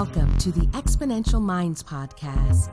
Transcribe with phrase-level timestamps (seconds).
[0.00, 2.72] Welcome to the Exponential Minds Podcast.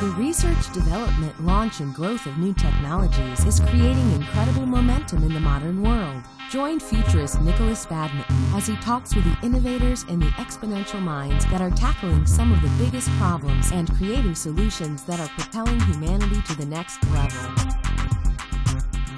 [0.00, 5.40] The research, development, launch, and growth of new technologies is creating incredible momentum in the
[5.40, 6.22] modern world.
[6.52, 11.62] Join futurist Nikolas Badminton as he talks with the innovators and the exponential minds that
[11.62, 16.54] are tackling some of the biggest problems and creating solutions that are propelling humanity to
[16.54, 17.40] the next level.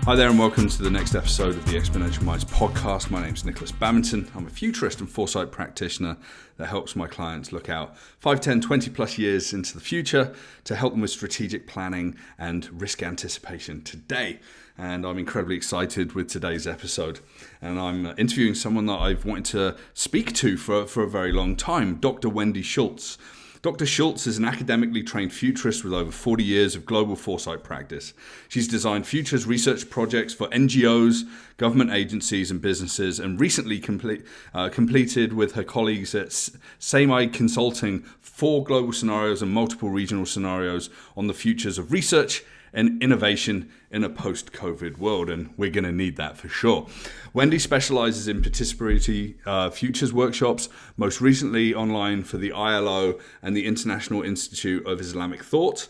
[0.04, 3.10] Hi there, and welcome to the next episode of the Exponential Minds podcast.
[3.10, 4.30] My name is Nikolas Badminton.
[4.36, 6.16] I'm a futurist and foresight practitioner
[6.58, 10.76] that helps my clients look out 5, 10, 20 plus years into the future to
[10.76, 14.38] help them with strategic planning and risk anticipation today.
[14.76, 17.20] And I'm incredibly excited with today's episode.
[17.62, 21.54] And I'm interviewing someone that I've wanted to speak to for, for a very long
[21.54, 22.28] time, Dr.
[22.28, 23.16] Wendy Schultz.
[23.62, 23.86] Dr.
[23.86, 28.12] Schultz is an academically trained futurist with over 40 years of global foresight practice.
[28.46, 31.22] She's designed futures research projects for NGOs,
[31.56, 34.22] government agencies, and businesses, and recently complete,
[34.52, 40.90] uh, completed with her colleagues at SAMI Consulting four global scenarios and multiple regional scenarios
[41.16, 42.44] on the futures of research
[42.74, 45.30] and innovation in a post COVID world.
[45.30, 46.86] And we're going to need that for sure.
[47.32, 53.66] Wendy specializes in participatory uh, futures workshops, most recently online for the ILO and the
[53.66, 55.88] International Institute of Islamic Thought.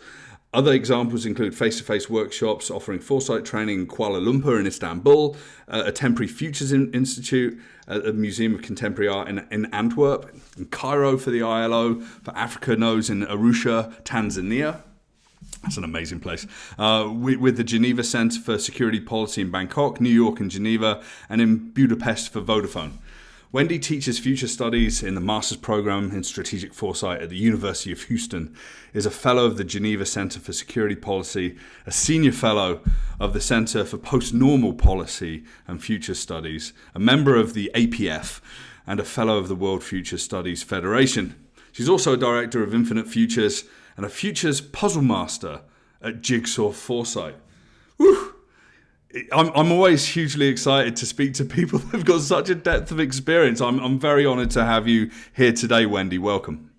[0.55, 5.37] Other examples include face to face workshops offering foresight training in Kuala Lumpur and Istanbul,
[5.67, 10.67] uh, a temporary futures in- institute, a Museum of Contemporary Art in, in Antwerp, in
[10.67, 14.83] Cairo for the ILO, for Africa Knows in Arusha, Tanzania.
[15.65, 16.47] That's an amazing place.
[16.79, 21.41] Uh, with, the Geneva Center for Security Policy in Bangkok, New York and Geneva, and
[21.41, 22.93] in Budapest for Vodafone.
[23.51, 28.03] Wendy teaches future studies in the master's program in strategic foresight at the University of
[28.03, 28.55] Houston,
[28.93, 32.81] is a fellow of the Geneva Center for Security Policy, a senior fellow
[33.19, 38.43] of the Center for Post-Normal Policy and Future Studies, a member of the APF,
[38.87, 41.37] and a fellow of the World Future Studies Federation.
[41.73, 43.65] She's also a director of Infinite Futures
[43.97, 45.63] and a futures puzzle master
[46.03, 47.37] at Jigsaw Foresight.
[49.33, 52.99] I'm, I'm always hugely excited to speak to people who've got such a depth of
[52.99, 53.61] experience.
[53.61, 56.19] I'm, I'm very honored to have you here today, Wendy.
[56.19, 56.71] Welcome.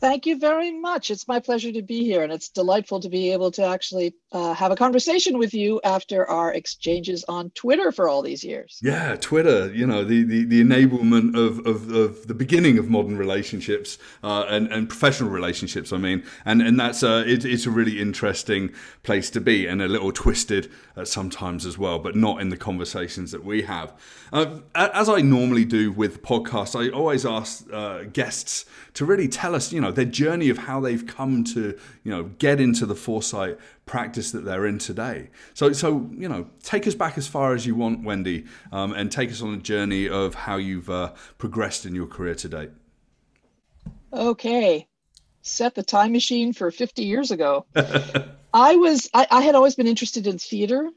[0.00, 1.10] Thank you very much.
[1.10, 4.54] It's my pleasure to be here, and it's delightful to be able to actually uh,
[4.54, 8.78] have a conversation with you after our exchanges on Twitter for all these years.
[8.80, 13.18] Yeah, Twitter, you know, the, the, the enablement of, of, of the beginning of modern
[13.18, 16.22] relationships uh, and, and professional relationships, I mean.
[16.44, 18.72] And, and that's uh, it, it's a really interesting
[19.02, 20.70] place to be and a little twisted
[21.04, 23.92] sometimes as well, but not in the conversations that we have.
[24.32, 29.54] Uh, as I normally do with podcasts, I always ask uh, guests to really tell
[29.54, 32.94] us, you know, their journey of how they've come to, you know, get into the
[32.94, 35.30] foresight practice that they're in today.
[35.54, 39.10] So, so you know, take us back as far as you want, Wendy, um, and
[39.10, 42.70] take us on a journey of how you've uh, progressed in your career to date.
[44.12, 44.86] Okay,
[45.42, 47.66] set the time machine for 50 years ago.
[48.54, 50.88] I was, I, I had always been interested in theater,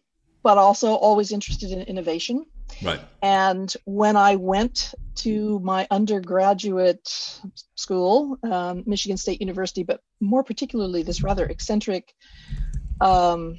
[0.44, 2.46] but also always interested in innovation.
[2.84, 3.00] Right.
[3.22, 7.40] And when I went to my undergraduate
[7.76, 12.14] school, um, Michigan State University, but more particularly this rather eccentric
[13.00, 13.58] um,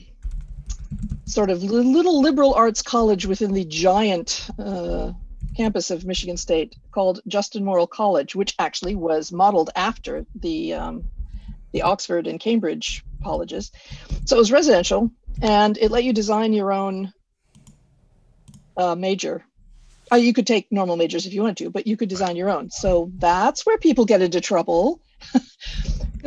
[1.27, 5.13] sort of little liberal arts college within the giant uh,
[5.57, 11.05] campus of Michigan State called Justin Morrill College, which actually was modeled after the um,
[11.73, 13.73] the Oxford and Cambridge colleges.
[14.27, 17.13] So it was residential, and it let you design your own
[18.77, 19.45] uh, major.
[20.11, 22.51] Uh, you could take normal majors if you wanted to, but you could design your
[22.51, 22.71] own.
[22.71, 25.01] So that's where people get into trouble.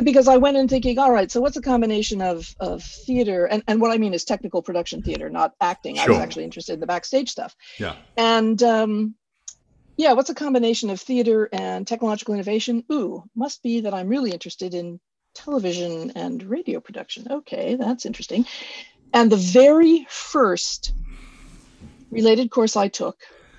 [0.02, 3.62] because I went in thinking, all right, so what's a combination of of theater and,
[3.66, 5.96] and what I mean is technical production theater, not acting.
[5.96, 6.04] Sure.
[6.04, 7.54] I was actually interested in the backstage stuff.
[7.78, 7.96] Yeah.
[8.16, 9.14] And um,
[9.96, 12.84] yeah, what's a combination of theater and technological innovation?
[12.92, 15.00] Ooh, must be that I'm really interested in
[15.34, 17.26] television and radio production.
[17.30, 18.46] Okay, that's interesting.
[19.12, 20.92] And the very first
[22.10, 23.18] related course I took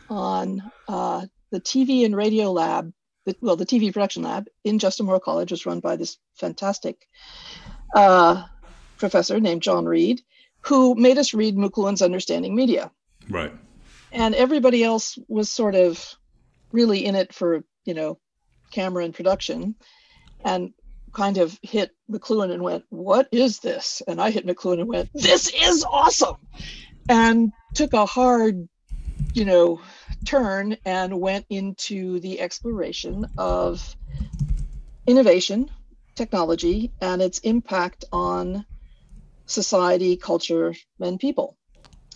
[0.09, 2.93] on uh, the TV and radio lab,
[3.25, 7.07] the, well, the TV production lab in Justin Morrill College was run by this fantastic
[7.95, 8.45] uh,
[8.97, 10.21] professor named John Reed,
[10.61, 12.91] who made us read McLuhan's Understanding Media.
[13.29, 13.53] Right.
[14.11, 16.15] And everybody else was sort of
[16.71, 18.19] really in it for, you know,
[18.71, 19.75] camera and production.
[20.45, 20.73] And
[21.17, 24.03] kind of hit McLuhan and went, What is this?
[24.07, 26.37] And I hit McLuhan and went, This is awesome.
[27.09, 28.67] And took a hard,
[29.33, 29.81] you know,
[30.25, 33.95] turn and went into the exploration of
[35.05, 35.69] innovation,
[36.15, 38.65] technology, and its impact on
[39.45, 41.57] society, culture, and people.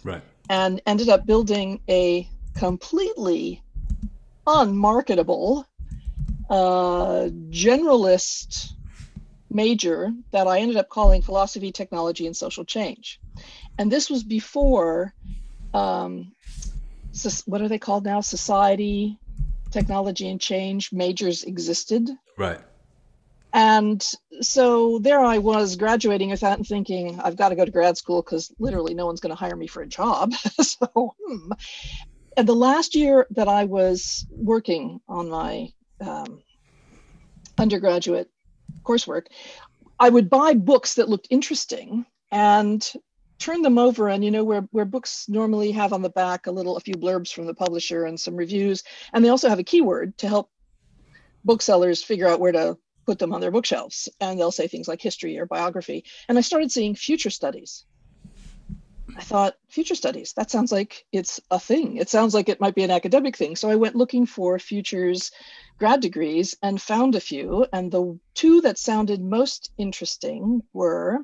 [0.04, 0.24] Right.
[0.50, 3.64] And ended up building a completely
[4.46, 5.66] unmarketable
[6.50, 8.72] uh, generalist
[9.50, 13.20] major that I ended up calling philosophy, technology, and social change.
[13.78, 15.14] And this was before,
[15.74, 16.34] um,
[17.46, 18.22] what are they called now?
[18.22, 19.18] Society,
[19.72, 22.10] technology, and change majors existed.
[22.38, 22.60] Right.
[23.54, 24.06] And
[24.40, 27.98] so there I was graduating with that and thinking, I've got to go to grad
[27.98, 30.34] school because literally no one's going to hire me for a job.
[30.62, 31.52] so, hmm.
[32.38, 36.42] and the last year that I was working on my um,
[37.58, 38.30] undergraduate
[38.84, 39.26] coursework,
[40.00, 42.92] I would buy books that looked interesting and
[43.42, 46.52] turn them over and you know where, where books normally have on the back a
[46.52, 48.84] little a few blurbs from the publisher and some reviews.
[49.12, 50.50] And they also have a keyword to help
[51.44, 52.78] booksellers figure out where to
[53.08, 54.08] put them on their bookshelves.
[54.20, 56.06] And they'll say things like history or biography.
[56.30, 57.86] And i started seeing future studies.
[59.18, 61.98] I thought future studies that sounds like it's a thing.
[61.98, 63.56] It sounds like it might be an academic thing.
[63.56, 65.32] So i went looking for futures
[65.80, 67.66] grad degrees and found a few.
[67.74, 71.20] And the two that sounded most interesting were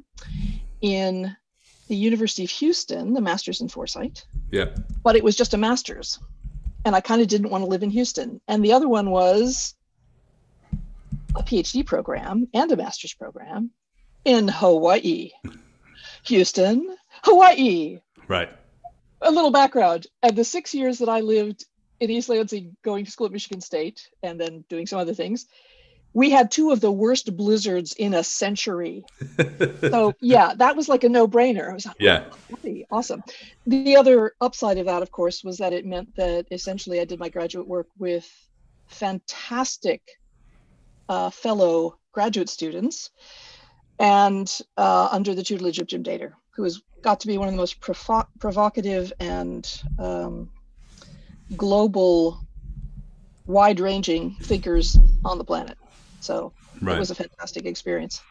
[0.81, 1.36] in
[1.88, 4.25] the University of Houston, the master's in foresight.
[4.51, 4.68] Yeah.
[5.04, 6.19] But it was just a master's.
[6.86, 8.42] And I kind of didn't want to live in Houston.
[8.48, 9.75] And the other one was
[11.36, 13.72] a PhD program and a master's program
[14.25, 15.31] in Hawaii.
[16.24, 18.00] Houston, Hawaii.
[18.28, 18.50] Right.
[19.22, 20.07] A little background.
[20.22, 21.66] At the six years that I lived
[22.00, 25.48] in East Lansing going to school at Michigan State and then doing some other things,
[26.13, 29.04] we had two of the worst blizzards in a century.
[29.81, 31.69] so yeah, that was like a no-brainer.
[31.69, 33.24] I was like, yeah, oh, awesome.
[33.65, 37.19] The other upside of that, of course, was that it meant that essentially I did
[37.19, 38.27] my graduate work with
[38.88, 40.01] fantastic
[41.09, 43.12] uh, fellow graduate students,
[44.00, 47.54] and uh, under the tutelage of Jim Dator, who has got to be one of
[47.54, 50.50] the most provo- provocative and um,
[51.56, 52.39] global,
[53.45, 55.77] wide ranging thinkers on the planet.
[56.19, 56.96] So right.
[56.96, 58.22] it was a fantastic experience.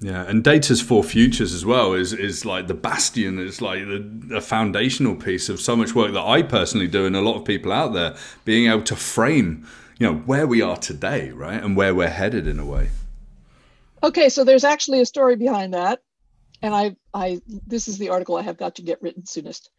[0.00, 3.38] Yeah, and Dator's Four Futures as well is is like the bastion.
[3.38, 7.14] It's like the, the, foundational piece of so much work that I personally do, and
[7.14, 9.66] a lot of people out there being able to frame,
[9.98, 12.88] you know, where we are today, right, and where we're headed in a way.
[14.02, 16.02] Okay, so there's actually a story behind that,
[16.62, 19.70] and I, I, this is the article I have got to get written soonest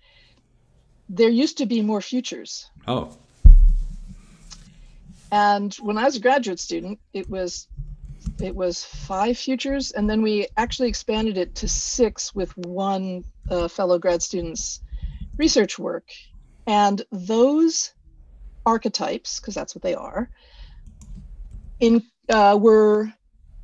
[1.09, 2.69] there used to be more futures.
[2.87, 3.15] Oh.
[5.33, 7.67] And when I was a graduate student, it was
[8.39, 13.67] it was five futures, and then we actually expanded it to six with one uh,
[13.67, 14.81] fellow grad student's
[15.35, 16.07] research work.
[16.67, 17.95] And those
[18.63, 20.29] archetypes, because that's what they are,
[21.79, 23.11] in uh, were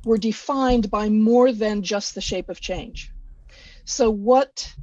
[0.04, 3.12] were defined by more than just the shape of change.
[3.84, 4.74] So what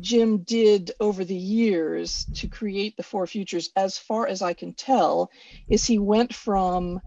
[0.00, 4.72] Jim did over the years to create the four futures, as far as I can
[4.72, 5.30] tell,
[5.68, 7.00] is he went from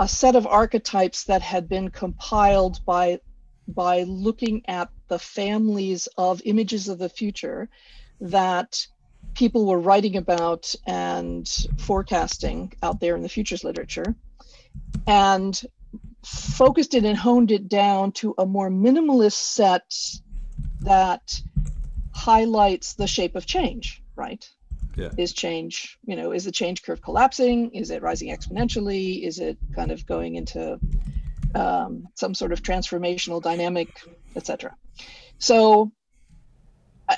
[0.00, 3.20] a set of archetypes that had been compiled by
[3.66, 7.68] by looking at the families of images of the future
[8.20, 8.86] that
[9.34, 11.46] people were writing about and
[11.76, 14.16] forecasting out there in the futures literature
[15.06, 15.60] and
[16.24, 19.92] focused it and honed it down to a more minimalist set
[20.80, 21.42] that
[22.18, 24.48] highlights the shape of change, right?
[24.96, 25.10] Yeah.
[25.16, 27.70] Is change, you know, is the change curve collapsing?
[27.70, 29.22] Is it rising exponentially?
[29.22, 30.80] Is it kind of going into
[31.54, 33.88] um, some sort of transformational dynamic,
[34.36, 34.74] etc.
[35.38, 35.92] So,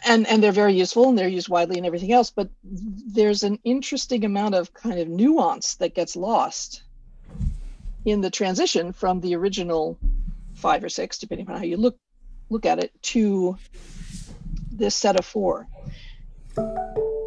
[0.05, 2.31] and and they're very useful and they're used widely and everything else.
[2.31, 6.83] But there's an interesting amount of kind of nuance that gets lost
[8.05, 9.99] in the transition from the original
[10.55, 11.97] five or six, depending on how you look
[12.51, 13.57] look at it, to
[14.81, 15.69] this set of four.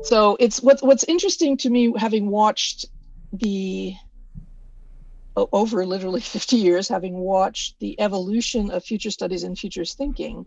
[0.03, 2.85] So it's what's what's interesting to me, having watched
[3.31, 3.95] the
[5.35, 10.45] over literally 50 years, having watched the evolution of future studies and futures thinking,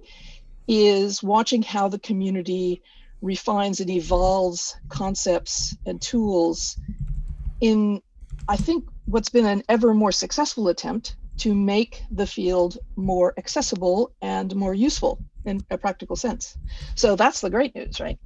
[0.68, 2.82] is watching how the community
[3.22, 6.76] refines and evolves concepts and tools
[7.60, 8.02] in,
[8.46, 14.12] I think, what's been an ever more successful attempt to make the field more accessible
[14.20, 16.56] and more useful in a practical sense.
[16.94, 18.18] So that's the great news, right?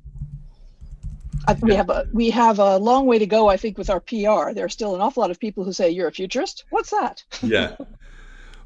[1.47, 4.01] I, we have a we have a long way to go, I think, with our
[4.01, 4.53] PR.
[4.53, 6.65] There are still an awful lot of people who say you're a futurist.
[6.71, 7.23] What's that?
[7.43, 7.77] yeah.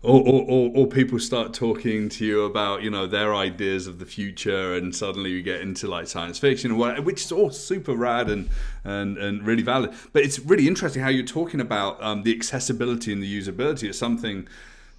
[0.02, 3.98] Or, or, or, or, people start talking to you about you know their ideas of
[3.98, 8.28] the future and suddenly you get into like science fiction which is all super rad
[8.28, 8.50] and
[8.84, 13.14] and, and really valid but it's really interesting how you're talking about um, the accessibility
[13.14, 14.46] and the usability of something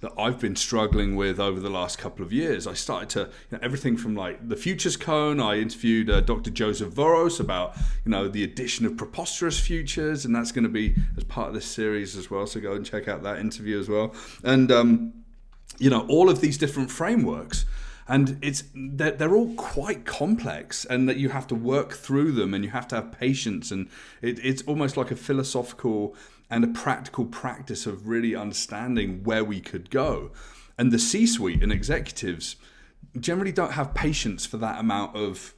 [0.00, 2.66] that I've been struggling with over the last couple of years.
[2.66, 5.40] I started to you know, everything from like the Futures Cone.
[5.40, 6.50] I interviewed uh, Dr.
[6.50, 10.94] Joseph Voros about you know the addition of preposterous futures, and that's going to be
[11.16, 12.46] as part of this series as well.
[12.46, 14.14] So go and check out that interview as well.
[14.44, 15.12] And um,
[15.78, 17.64] you know all of these different frameworks
[18.08, 22.54] and it's they're, they're, all quite complex and that you have to work through them
[22.54, 23.88] and you have to have patience and
[24.22, 26.14] it, it's almost like a philosophical
[26.50, 30.30] and a practical practice of really understanding where we could go.
[30.78, 32.56] And the C suite and executives
[33.18, 35.54] generally don't have patience for that amount of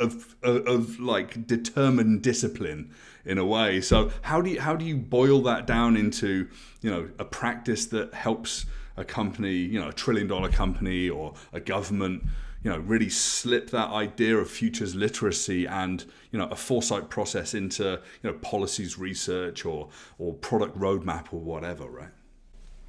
[0.00, 2.94] of, of, like determined discipline
[3.24, 3.80] in a way.
[3.80, 6.48] So how do you how do you boil that down into
[6.82, 8.64] you know a practice that helps
[8.96, 12.24] a company, you know, a trillion dollar company or a government
[12.62, 17.54] you know really slip that idea of futures literacy and you know a foresight process
[17.54, 19.88] into you know policies research or
[20.18, 22.10] or product roadmap or whatever right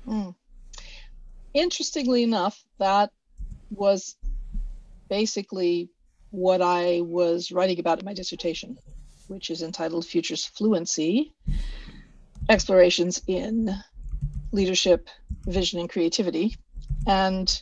[0.07, 0.33] mm.
[1.53, 3.11] interestingly enough that
[3.69, 4.15] was
[5.09, 5.89] basically
[6.31, 8.77] what i was writing about in my dissertation
[9.27, 11.33] which is entitled futures fluency
[12.49, 13.69] explorations in
[14.51, 15.07] leadership
[15.45, 16.55] vision and creativity
[17.05, 17.61] and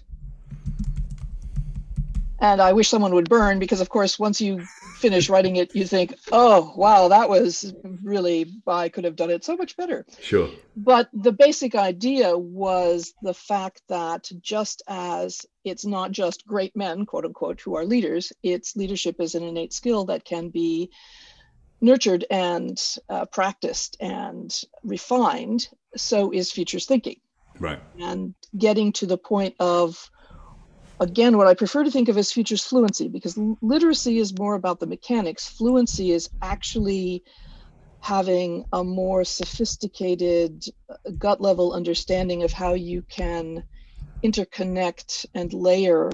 [2.39, 4.63] and I wish someone would burn because, of course, once you
[4.97, 9.43] finish writing it, you think, "Oh, wow, that was really I could have done it
[9.43, 10.49] so much better." Sure.
[10.75, 17.05] But the basic idea was the fact that just as it's not just great men,
[17.05, 20.91] quote unquote, who are leaders, it's leadership is an innate skill that can be
[21.81, 25.69] nurtured and uh, practiced and refined.
[25.95, 27.19] So is futures thinking.
[27.59, 27.79] Right.
[27.99, 30.09] And getting to the point of
[30.99, 34.79] again, what I prefer to think of as futures fluency, because literacy is more about
[34.79, 35.47] the mechanics.
[35.47, 37.23] Fluency is actually
[37.99, 43.63] having a more sophisticated uh, gut level understanding of how you can
[44.23, 46.09] interconnect and layer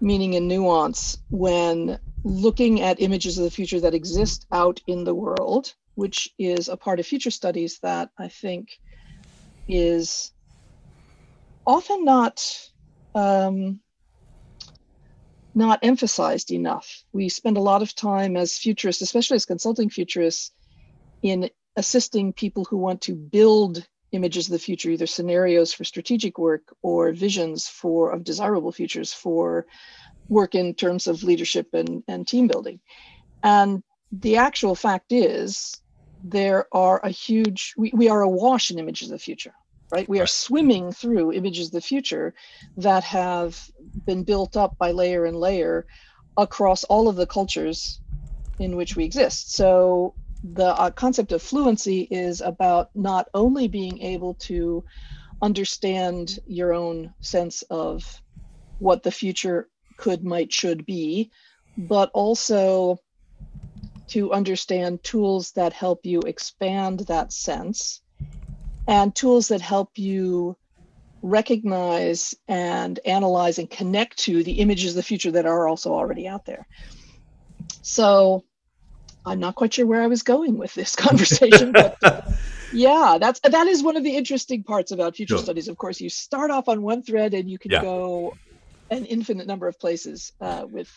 [0.00, 5.14] meaning and nuance when looking at images of the future that exist out in the
[5.14, 8.68] world, which is a part of future studies that I think
[9.68, 10.32] is
[11.66, 12.44] often not
[13.14, 13.80] um,
[15.54, 17.04] not emphasized enough.
[17.12, 20.52] We spend a lot of time as futurists, especially as consulting futurists,
[21.22, 26.38] in assisting people who want to build images of the future, either scenarios for strategic
[26.38, 29.66] work or visions for of desirable futures for
[30.28, 32.80] work in terms of leadership and, and team building.
[33.42, 35.80] And the actual fact is
[36.22, 39.54] there are a huge we, we are awash in images of the future
[39.92, 40.08] right?
[40.08, 42.32] We are swimming through images of the future
[42.78, 43.62] that have
[44.06, 45.86] been built up by layer and layer
[46.38, 48.00] across all of the cultures
[48.58, 49.54] in which we exist.
[49.54, 54.82] So the uh, concept of fluency is about not only being able to
[55.42, 58.02] understand your own sense of
[58.78, 59.68] what the future
[59.98, 61.30] could, might, should be,
[61.76, 62.98] but also
[64.08, 68.01] to understand tools that help you expand that sense
[68.86, 70.56] and tools that help you
[71.22, 76.26] recognize and analyze and connect to the images of the future that are also already
[76.26, 76.66] out there.
[77.82, 78.44] So
[79.24, 81.96] I'm not quite sure where I was going with this conversation, but
[82.72, 85.44] yeah, that's that is one of the interesting parts about future sure.
[85.44, 85.68] studies.
[85.68, 87.82] Of course, you start off on one thread and you can yeah.
[87.82, 88.34] go
[88.90, 90.90] an infinite number of places uh, with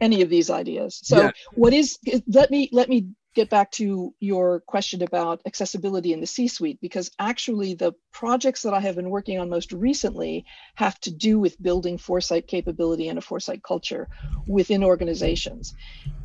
[0.00, 1.00] any of these ideas.
[1.02, 1.30] So, yeah.
[1.54, 1.98] what is
[2.28, 6.80] let me let me get back to your question about accessibility in the C suite,
[6.80, 10.44] because actually the projects that I have been working on most recently
[10.74, 14.08] have to do with building foresight capability and a foresight culture
[14.46, 15.74] within organizations.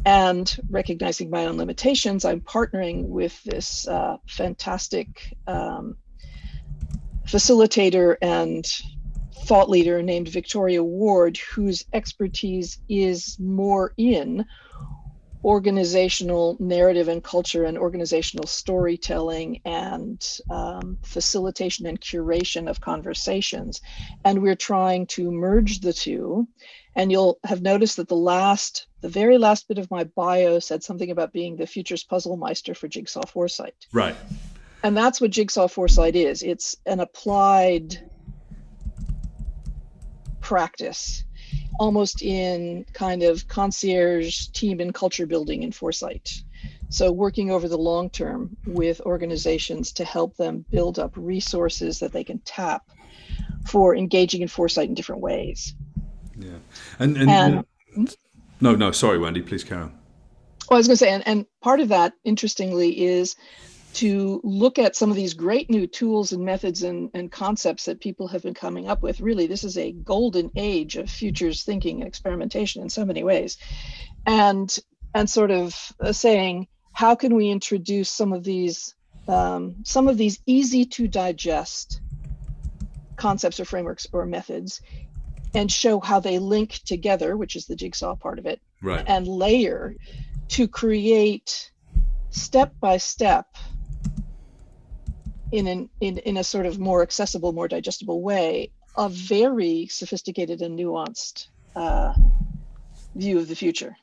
[0.05, 5.97] And recognizing my own limitations, I'm partnering with this uh, fantastic um,
[7.25, 8.65] facilitator and
[9.45, 14.45] thought leader named Victoria Ward, whose expertise is more in
[15.45, 23.79] organizational narrative and culture and organizational storytelling and um, facilitation and curation of conversations.
[24.23, 26.47] And we're trying to merge the two.
[26.95, 30.83] And you'll have noticed that the last, the very last bit of my bio said
[30.83, 33.75] something about being the futures puzzle meister for Jigsaw Foresight.
[33.93, 34.15] Right.
[34.81, 38.09] And that's what Jigsaw Foresight is it's an applied
[40.41, 41.23] practice
[41.79, 46.43] almost in kind of concierge team and culture building and foresight.
[46.89, 52.13] So, working over the long term with organizations to help them build up resources that
[52.13, 52.83] they can tap
[53.65, 55.75] for engaging in foresight in different ways.
[56.37, 56.57] Yeah.
[56.99, 57.29] And, and,
[57.95, 58.15] and
[58.61, 59.91] no, no, sorry, Wendy, please carry on.
[60.69, 63.35] Well, I was going to say, and, and part of that, interestingly, is
[63.95, 68.01] to look at some of these great new tools and methods and, and concepts that
[68.01, 69.21] people have been coming up with.
[69.21, 73.57] Really, this is a golden age of futures thinking and experimentation in so many ways.
[74.25, 74.75] And
[75.13, 78.95] and sort of uh, saying, how can we introduce some of these
[79.29, 82.01] um, some of these easy to digest
[83.15, 84.81] concepts or frameworks or methods
[85.53, 89.05] and show how they link together, which is the jigsaw part of it, right.
[89.07, 89.95] and layer
[90.49, 91.71] to create
[92.29, 93.47] step by step
[95.51, 100.61] in an in, in a sort of more accessible, more digestible way, a very sophisticated
[100.61, 102.13] and nuanced uh,
[103.15, 103.95] view of the future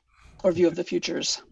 [0.42, 1.42] or view of the futures.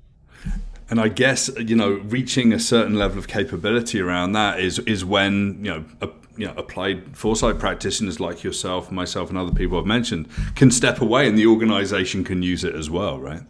[0.89, 5.05] And I guess you know reaching a certain level of capability around that is is
[5.05, 9.79] when you know a, you know applied foresight practitioners like yourself, myself, and other people
[9.79, 13.43] I've mentioned can step away, and the organisation can use it as well, right?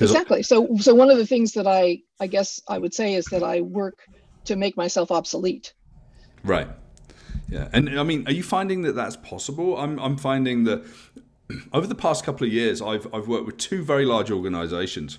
[0.00, 0.42] Exactly.
[0.42, 3.42] So so one of the things that I I guess I would say is that
[3.42, 3.98] I work
[4.44, 5.74] to make myself obsolete.
[6.42, 6.68] Right.
[7.48, 7.68] Yeah.
[7.72, 9.76] And I mean, are you finding that that's possible?
[9.76, 10.84] I'm, I'm finding that
[11.72, 15.18] over the past couple of years, I've, I've worked with two very large organizations.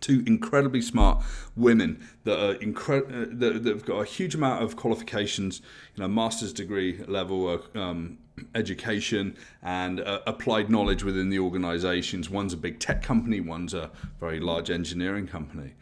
[0.00, 1.22] Two incredibly smart
[1.56, 5.62] women that are incre- uh, that, that have got a huge amount of qualifications,
[5.94, 8.18] you know, master's degree level um,
[8.54, 12.28] education and uh, applied knowledge within the organizations.
[12.28, 15.74] One's a big tech company, one's a very large engineering company.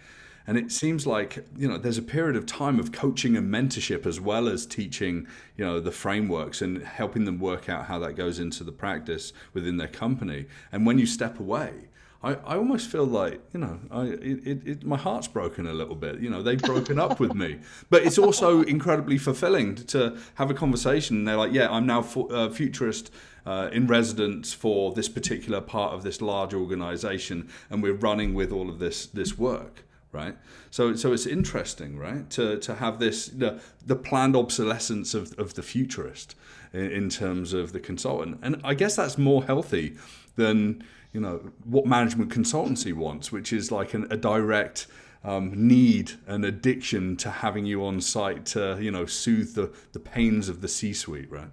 [0.46, 4.06] And it seems like you know there's a period of time of coaching and mentorship
[4.06, 8.14] as well as teaching you know the frameworks and helping them work out how that
[8.14, 10.46] goes into the practice within their company.
[10.72, 11.88] And when you step away,
[12.24, 15.94] I, I almost feel like you know I it, it, my heart's broken a little
[15.94, 16.20] bit.
[16.20, 20.54] You know they've broken up with me, but it's also incredibly fulfilling to have a
[20.54, 21.24] conversation.
[21.24, 23.10] They're like, yeah, I'm now for, uh, futurist.
[23.44, 28.52] Uh, in residence for this particular part of this large organization and we're running with
[28.52, 29.82] all of this this work
[30.12, 30.36] right?
[30.70, 35.54] So so it's interesting, right, to to have this the, the planned obsolescence of, of
[35.54, 36.36] the futurist
[36.72, 39.96] in, in terms of the consultant, and I guess that's more healthy
[40.36, 44.86] than you know what management consultancy wants, which is like an, a direct.
[45.24, 50.00] Um, need and addiction to having you on site to you know soothe the, the
[50.00, 51.46] pains of the C-suite, right?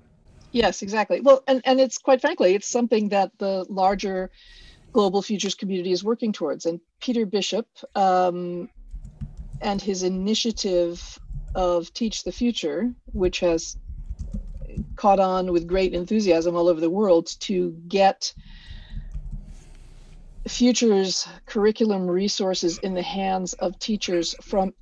[0.52, 1.22] Yes, exactly.
[1.22, 4.32] Well, and and it's quite frankly, it's something that the larger
[4.94, 6.66] global futures community is working towards.
[6.66, 8.70] And Peter Bishop um,
[9.62, 11.20] and his initiative
[11.56, 13.78] of Teach the Future, which has
[14.96, 18.34] caught on with great enthusiasm all over the world to get
[20.48, 24.74] futures curriculum resources in the hands of teachers from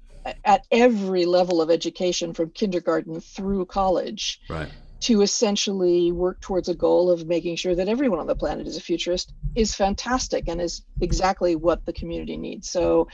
[0.44, 6.76] at every level of education from kindergarten through college right to essentially work towards a
[6.76, 10.60] goal of making sure that everyone on the planet is a futurist is fantastic and
[10.60, 12.70] is exactly what the community needs.
[12.70, 13.08] So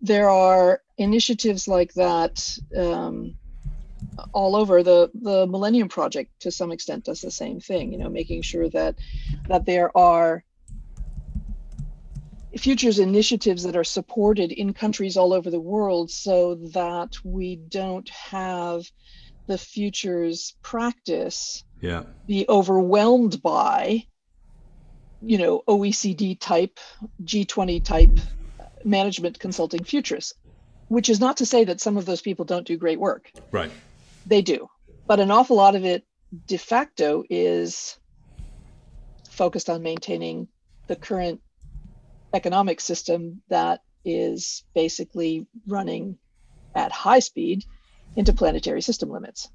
[0.00, 3.34] there are initiatives like that um,
[4.32, 4.82] all over.
[4.82, 7.92] The the Millennium Project to some extent does the same thing.
[7.92, 8.96] You know, making sure that
[9.48, 10.44] that there are
[12.56, 18.08] futures initiatives that are supported in countries all over the world so that we don't
[18.10, 18.84] have
[19.46, 22.04] the futures practice yeah.
[22.26, 24.04] be overwhelmed by
[25.20, 26.78] you know oecd type
[27.24, 28.18] g20 type
[28.84, 30.34] management consulting futurists
[30.92, 33.32] which is not to say that some of those people don't do great work.
[33.50, 33.70] Right.
[34.26, 34.68] They do.
[35.06, 36.04] But an awful lot of it
[36.46, 37.96] de facto is
[39.30, 40.48] focused on maintaining
[40.88, 41.40] the current
[42.34, 46.18] economic system that is basically running
[46.74, 47.64] at high speed
[48.16, 49.48] into planetary system limits.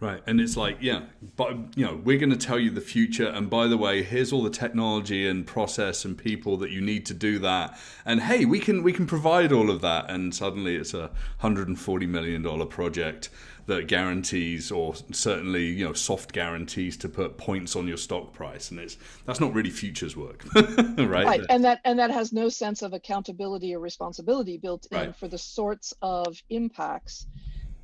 [0.00, 3.26] Right, and it's like, yeah, but you know, we're going to tell you the future,
[3.26, 7.04] and by the way, here's all the technology and process and people that you need
[7.06, 10.76] to do that, and hey, we can we can provide all of that, and suddenly
[10.76, 13.28] it's a hundred and forty million dollar project
[13.66, 18.70] that guarantees, or certainly you know, soft guarantees to put points on your stock price,
[18.70, 21.26] and it's that's not really futures work, right?
[21.26, 25.16] Right, and that and that has no sense of accountability or responsibility built in right.
[25.16, 27.26] for the sorts of impacts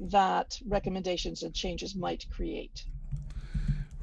[0.01, 2.87] that recommendations and changes might create.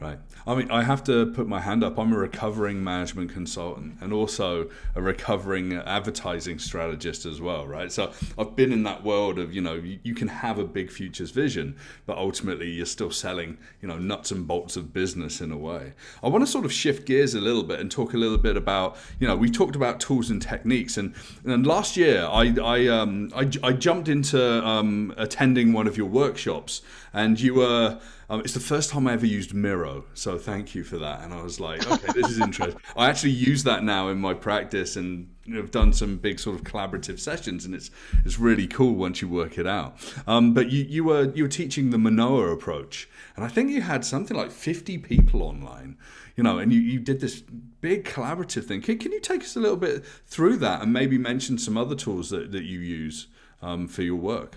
[0.01, 0.17] Right.
[0.47, 1.99] I mean, I have to put my hand up.
[1.99, 7.91] I'm a recovering management consultant and also a recovering advertising strategist as well, right?
[7.91, 10.91] So I've been in that world of, you know, you, you, can have a big
[10.91, 11.75] futures vision,
[12.07, 15.93] but ultimately you're still selling, you know, nuts and bolts of business in a way.
[16.23, 18.57] I want to sort of shift gears a little bit and talk a little bit
[18.57, 20.97] about, you know, we talked about tools and techniques.
[20.97, 21.13] And,
[21.45, 26.07] and last year I, I, um, I, I jumped into um, attending one of your
[26.07, 26.81] workshops
[27.13, 27.99] and you were
[28.31, 31.21] um, it's the first time I ever used Miro, so thank you for that.
[31.21, 32.79] And I was like, okay, this is interesting.
[32.95, 36.63] I actually use that now in my practice, and I've done some big sort of
[36.63, 37.91] collaborative sessions, and it's
[38.23, 39.97] it's really cool once you work it out.
[40.27, 43.81] Um, but you you were you were teaching the Manoa approach, and I think you
[43.81, 45.97] had something like fifty people online,
[46.37, 47.41] you know, and you, you did this
[47.81, 48.81] big collaborative thing.
[48.81, 51.95] Can, can you take us a little bit through that, and maybe mention some other
[51.95, 53.27] tools that that you use
[53.61, 54.55] um, for your work?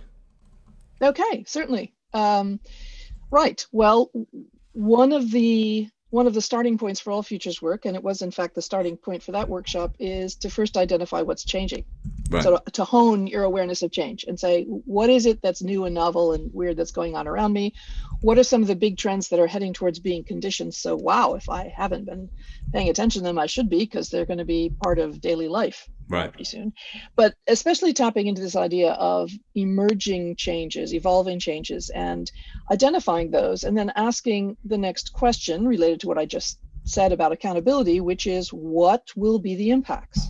[1.03, 1.93] Okay, certainly.
[2.13, 2.61] Um,
[3.35, 3.67] right.
[3.73, 4.11] Well,
[4.73, 8.23] one of the one of the starting points for all futures work, and it was
[8.23, 11.85] in fact the starting point for that workshop, is to first identify what's changing.
[12.31, 12.45] Right.
[12.45, 15.85] So to, to hone your awareness of change and say, what is it that's new
[15.87, 17.75] and novel and weird that's going on around me?
[18.21, 20.73] What are some of the big trends that are heading towards being conditioned?
[20.75, 22.31] So, wow, if I haven't been
[22.75, 25.47] paying attention to them, I should be because they're going to be part of daily
[25.47, 26.31] life right.
[26.31, 26.73] pretty soon.
[27.15, 32.31] But especially tapping into this idea of emerging changes, evolving changes, and
[32.73, 37.31] identifying those, and then asking the next question related to what I just said about
[37.31, 40.27] accountability, which is what will be the impacts?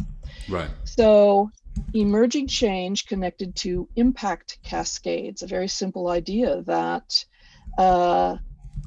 [0.48, 0.68] Right.
[0.84, 1.50] So,
[1.94, 7.24] emerging change connected to impact cascades, a very simple idea that.
[7.78, 8.36] Uh,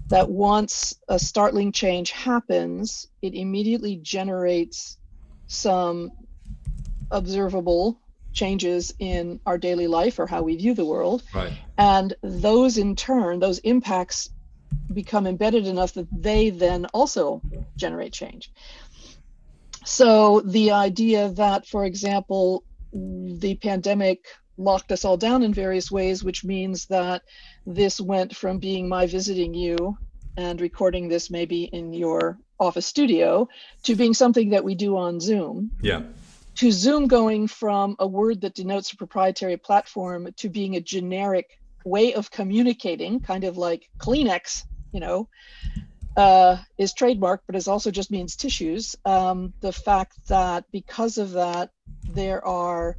[0.08, 4.98] that once a startling change happens, it immediately generates
[5.48, 6.12] some
[7.12, 8.00] observable
[8.34, 11.24] changes in our daily life or how we view the world.
[11.34, 11.54] Right.
[11.78, 14.30] And those in turn, those impacts
[14.93, 17.41] become embedded enough that they then also
[17.76, 18.52] generate change.
[19.86, 24.26] So the idea that, for example, the pandemic
[24.58, 27.24] locked us all down in various ways, which means that
[27.65, 29.98] this went from being my visiting you
[30.36, 33.48] and recording this maybe in your office studio
[33.84, 35.72] to being something that we do on Zoom.
[35.82, 36.02] Yeah
[36.58, 41.60] to Zoom going from a word that denotes a proprietary platform to being a generic
[41.86, 45.30] way of communicating, kind of like Kleenex, you know,
[46.15, 48.96] uh, is trademark, but it also just means tissues.
[49.06, 51.70] Um, the fact that because of that,
[52.10, 52.98] there are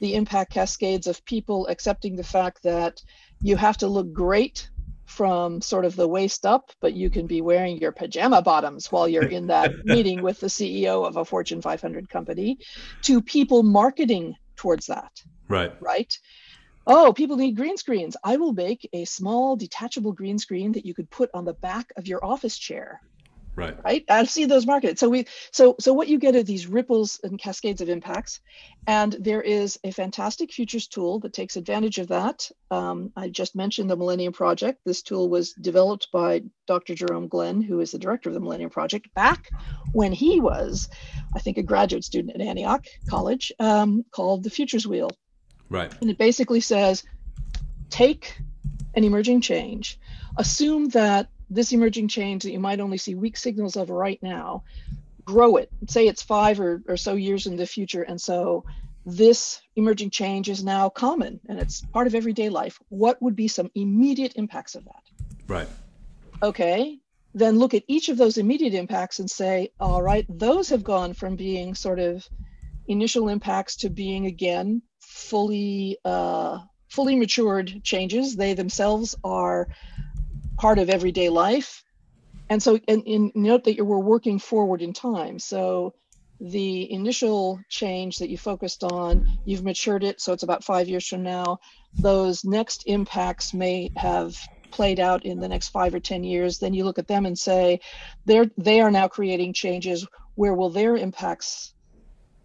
[0.00, 3.00] the impact cascades of people accepting the fact that
[3.42, 4.68] you have to look great
[5.06, 9.08] from sort of the waist up, but you can be wearing your pajama bottoms while
[9.08, 12.58] you're in that meeting with the CEO of a Fortune 500 company,
[13.02, 15.12] to people marketing towards that.
[15.48, 15.72] Right.
[15.80, 16.12] Right.
[16.88, 18.16] Oh, people need green screens.
[18.22, 21.86] I will make a small detachable green screen that you could put on the back
[21.96, 23.00] of your office chair
[23.56, 23.76] right.
[23.84, 24.04] right?
[24.08, 25.00] I've seen those markets.
[25.00, 28.40] So we so so what you get are these ripples and cascades of impacts
[28.86, 32.48] and there is a fantastic futures tool that takes advantage of that.
[32.70, 34.80] Um, i just mentioned the millennium project.
[34.84, 38.70] This tool was developed by dr jerome glenn who is the director of the millennium
[38.70, 39.48] project back
[39.92, 40.88] when he was
[41.36, 45.10] i think a graduate student at antioch college um, called the futures wheel.
[45.68, 45.92] Right.
[46.00, 47.04] And it basically says
[47.90, 48.38] take
[48.94, 49.98] an emerging change.
[50.36, 54.64] Assume that this emerging change that you might only see weak signals of right now,
[55.24, 55.70] grow it.
[55.88, 58.02] Say it's five or, or so years in the future.
[58.02, 58.64] And so
[59.04, 62.78] this emerging change is now common and it's part of everyday life.
[62.88, 65.02] What would be some immediate impacts of that?
[65.46, 65.68] Right.
[66.42, 66.98] Okay.
[67.34, 71.12] Then look at each of those immediate impacts and say, all right, those have gone
[71.12, 72.26] from being sort of
[72.88, 78.36] initial impacts to being again fully uh, fully matured changes.
[78.36, 79.68] They themselves are
[80.58, 81.84] part of everyday life.
[82.48, 85.38] And so, and, and note that you were working forward in time.
[85.38, 85.94] So
[86.40, 91.06] the initial change that you focused on, you've matured it, so it's about five years
[91.06, 91.58] from now.
[91.98, 94.36] Those next impacts may have
[94.70, 96.58] played out in the next five or ten years.
[96.58, 97.80] Then you look at them and say,
[98.26, 100.06] they're they are now creating changes.
[100.34, 101.72] Where will their impacts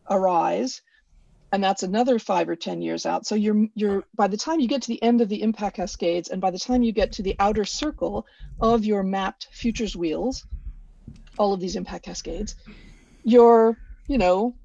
[0.10, 0.82] arise?
[1.52, 3.26] And that's another five or ten years out.
[3.26, 6.30] So you're you're by the time you get to the end of the impact cascades
[6.30, 8.26] and by the time you get to the outer circle
[8.60, 10.46] of your mapped futures wheels
[11.38, 12.56] all of these impact cascades
[13.24, 14.56] you're you know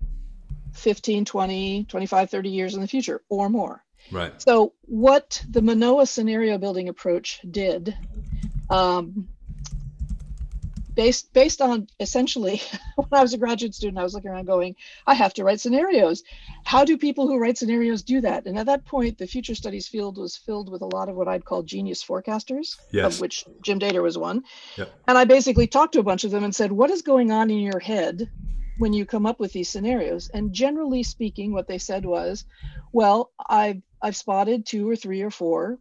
[0.77, 3.83] 15 20 25 30 years in the future or more.
[4.12, 4.33] Right.
[4.40, 7.96] So what the manoa scenario building approach did
[8.70, 9.29] um,
[10.96, 12.61] based based on essentially
[12.96, 14.74] when I was a graduate student, I was looking around going,
[15.06, 16.24] I have to write scenarios.
[16.64, 18.46] How do people who write scenarios do that?
[18.46, 21.28] And at that point, the future studies field was filled with a lot of what
[21.28, 23.14] I'd call genius forecasters, yes.
[23.14, 24.42] of which Jim Dator was one.
[24.76, 24.92] Yep.
[25.06, 27.50] And I basically talked to a bunch of them and said, What is going on
[27.50, 28.28] in your head
[28.78, 30.30] when you come up with these scenarios?
[30.30, 32.44] And generally speaking, what they said was,
[32.92, 35.78] Well, I've I've spotted two or three or four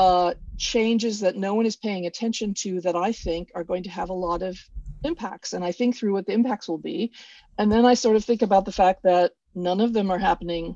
[0.00, 3.90] uh, changes that no one is paying attention to that I think are going to
[3.90, 4.58] have a lot of
[5.04, 5.52] impacts.
[5.52, 7.12] And I think through what the impacts will be.
[7.58, 10.74] And then I sort of think about the fact that none of them are happening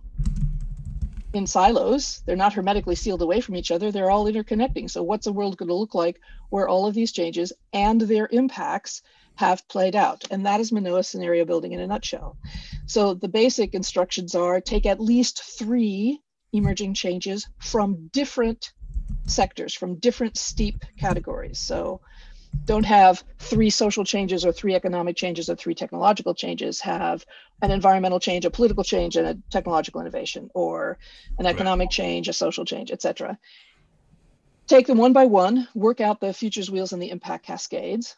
[1.33, 2.23] in silos.
[2.27, 3.91] They're not hermetically sealed away from each other.
[3.91, 4.91] They're all interconnecting.
[4.91, 8.29] So, what's a world going to look like where all of these changes and their
[8.31, 9.01] impacts
[9.37, 10.25] have played out?
[10.31, 12.37] And that is Manoa scenario building in a nutshell.
[12.85, 16.21] So, the basic instructions are take at least three
[16.53, 18.74] emerging changes from different
[19.27, 21.59] sectors, from different steep categories.
[21.59, 22.01] So,
[22.67, 26.81] don't have three social changes or three economic changes or three technological changes.
[26.81, 27.25] Have
[27.63, 30.99] an environmental change a political change and a technological innovation or
[31.39, 33.39] an economic change a social change etc
[34.67, 38.17] take them one by one work out the futures wheels and the impact cascades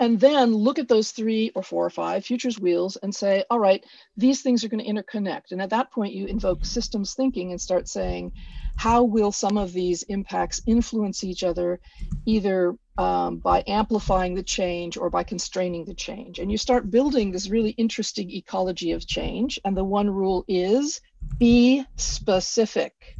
[0.00, 3.58] and then look at those three or four or five futures wheels and say all
[3.58, 3.84] right
[4.16, 7.60] these things are going to interconnect and at that point you invoke systems thinking and
[7.60, 8.32] start saying
[8.76, 11.80] how will some of these impacts influence each other
[12.26, 16.38] either um, by amplifying the change or by constraining the change.
[16.38, 19.58] And you start building this really interesting ecology of change.
[19.64, 21.00] And the one rule is
[21.38, 23.16] be specific.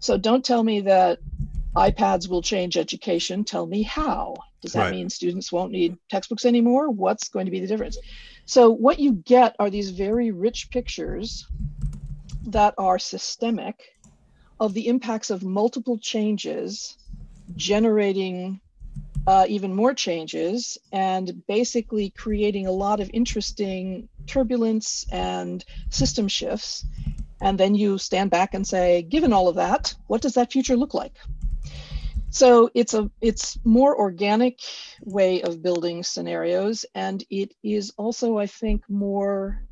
[0.00, 1.18] So don't tell me that
[1.74, 3.44] iPads will change education.
[3.44, 4.34] Tell me how.
[4.60, 4.92] Does that right.
[4.92, 6.90] mean students won't need textbooks anymore?
[6.90, 7.98] What's going to be the difference?
[8.44, 11.46] So, what you get are these very rich pictures
[12.46, 13.80] that are systemic
[14.58, 16.96] of the impacts of multiple changes
[17.56, 18.60] generating
[19.26, 26.84] uh, even more changes and basically creating a lot of interesting turbulence and system shifts.
[27.40, 30.76] And then you stand back and say, given all of that, what does that future
[30.76, 31.16] look like?
[32.30, 34.60] So it's a it's more organic
[35.04, 39.62] way of building scenarios, and it is also, I think, more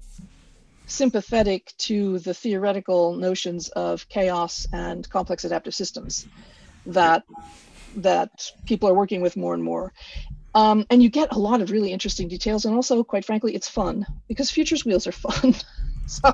[0.86, 6.26] sympathetic to the theoretical notions of chaos and complex adaptive systems
[6.86, 7.24] that
[7.96, 8.30] that
[8.66, 9.92] people are working with more and more.
[10.54, 12.64] Um, and you get a lot of really interesting details.
[12.64, 15.54] And also, quite frankly, it's fun because futures wheels are fun.
[16.06, 16.32] so,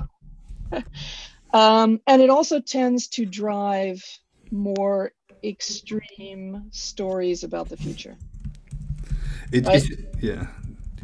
[1.53, 4.03] um, and it also tends to drive
[4.51, 5.11] more
[5.43, 8.15] extreme stories about the future.
[9.51, 9.83] It, right?
[10.21, 10.47] yeah,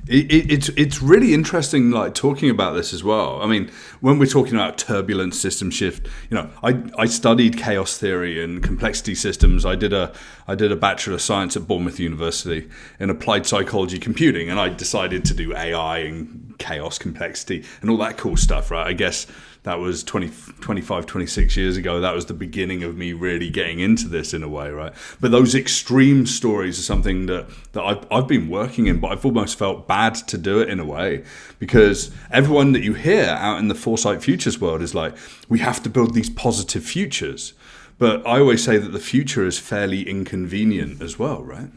[0.08, 3.42] it, it, it's it's really interesting, like talking about this as well.
[3.42, 7.98] I mean, when we're talking about turbulent system shift, you know, I, I studied chaos
[7.98, 9.66] theory and complexity systems.
[9.66, 10.12] I did a
[10.48, 12.68] I did a bachelor of science at Bournemouth University
[13.00, 17.98] in applied psychology computing, and I decided to do AI and chaos complexity and all
[17.98, 18.72] that cool stuff.
[18.72, 18.88] Right?
[18.88, 19.28] I guess
[19.64, 22.02] that was 20, 25, 26 years ago.
[22.02, 24.92] That was the beginning of me really getting into this in a way, right?
[25.20, 29.24] But those extreme stories are something that, that I've, I've been working in, but I've
[29.24, 31.24] almost felt bad to do it in a way
[31.60, 35.16] because everyone that you hear out in the Foresight Futures world is like,
[35.48, 37.54] we have to build these positive futures.
[38.00, 41.70] But I always say that the future is fairly inconvenient as well, right?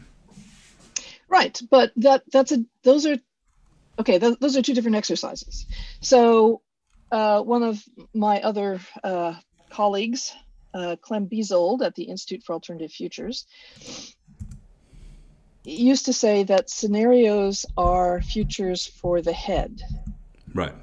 [1.27, 3.17] Right, but that that's a those are
[3.99, 4.17] okay.
[4.17, 5.65] Th- those are two different exercises.
[6.01, 6.61] So
[7.11, 9.33] uh, one of my other uh,
[9.69, 10.33] colleagues,
[10.73, 13.45] uh, Clem Bezold at the Institute for Alternative Futures,
[15.63, 19.81] used to say that scenarios are futures for the head.
[20.53, 20.73] Right.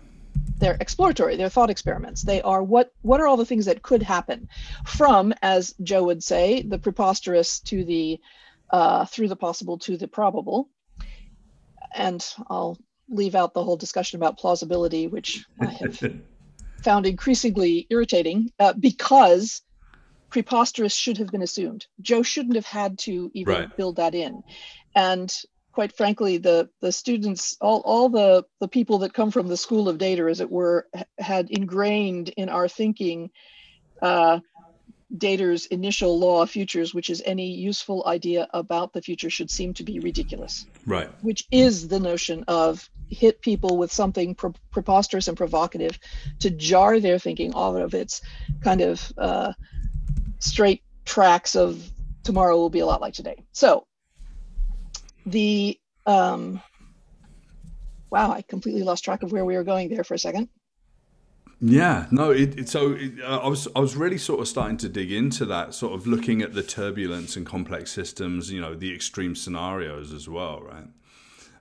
[0.59, 1.37] They're exploratory.
[1.37, 2.23] They're thought experiments.
[2.23, 4.49] They are what what are all the things that could happen,
[4.87, 8.21] from as Joe would say, the preposterous to the
[8.71, 10.69] uh, through the possible to the probable.
[11.95, 12.79] And I'll
[13.13, 15.99] leave out the whole discussion about plausibility, which I have
[16.83, 19.63] found increasingly irritating uh, because
[20.31, 21.87] preposterous should have been assumed.
[22.01, 23.77] Joe shouldn't have had to even right.
[23.77, 24.43] build that in.
[24.95, 25.33] And
[25.73, 29.89] quite frankly, the the students, all, all the, the people that come from the school
[29.89, 33.31] of Dator, as it were, had ingrained in our thinking
[34.01, 34.41] uh,
[35.15, 39.75] Dator's initial law of futures, which is any useful idea about the future should seem
[39.75, 40.67] to be ridiculous.
[40.87, 41.11] Right.
[41.23, 45.99] Which is the notion of hit people with something pre- preposterous and provocative
[46.41, 48.23] to jar their thinking off of its
[48.63, 49.53] kind of uh,
[50.39, 51.91] straight tracks of
[52.23, 53.45] tomorrow will be a lot like today.
[53.53, 53.87] So
[55.27, 56.61] the um,
[58.11, 60.49] wow, I completely lost track of where we were going there for a second.
[61.65, 62.33] Yeah, no.
[62.33, 65.13] It, it so it, uh, I was I was really sort of starting to dig
[65.13, 69.37] into that, sort of looking at the turbulence and complex systems, you know, the extreme
[69.37, 70.89] scenarios as well, right?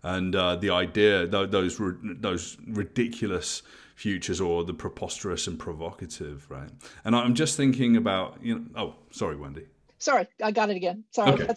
[0.04, 3.62] And uh, the idea those those ridiculous
[3.96, 6.70] futures or the preposterous and provocative, right?
[7.06, 8.66] And I'm just thinking about you know.
[8.76, 9.66] Oh, sorry, Wendy.
[10.00, 11.04] Sorry, I got it again.
[11.12, 11.54] Sorry, okay.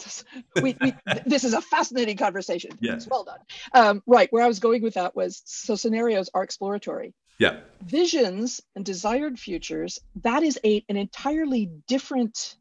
[0.62, 0.94] we, we,
[1.26, 2.72] this is a fascinating conversation.
[2.78, 3.38] Yes, well done.
[3.72, 7.60] Um, right, where I was going with that was so scenarios are exploratory yeah.
[7.84, 12.56] Visions and desired futures, that is a, an entirely different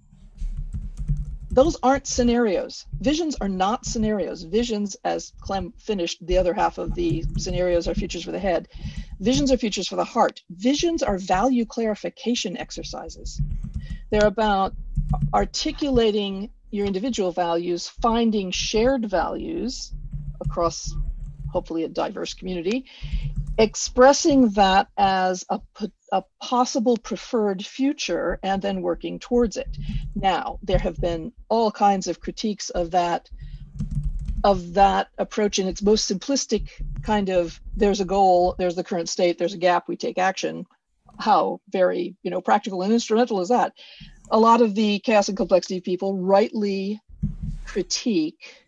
[1.54, 2.86] those aren't scenarios.
[3.00, 4.44] Visions are not scenarios.
[4.44, 8.68] Visions, as Clem finished the other half of the scenarios, are futures for the head.
[9.20, 10.42] Visions are futures for the heart.
[10.50, 13.40] Visions are value clarification exercises.
[14.10, 14.74] They're about
[15.34, 19.94] articulating your individual values, finding shared values
[20.42, 20.92] across
[21.52, 22.86] hopefully a diverse community,
[23.58, 25.60] expressing that as a,
[26.12, 29.78] a possible preferred future and then working towards it.
[30.16, 33.30] Now, there have been all kinds of critiques of that
[34.44, 36.70] of that approach in its most simplistic
[37.02, 40.66] kind of there's a goal, there's the current state, there's a gap, we take action.
[41.18, 43.72] How very, you know, practical and instrumental is that?
[44.32, 47.00] A lot of the chaos and complexity people rightly
[47.66, 48.63] critique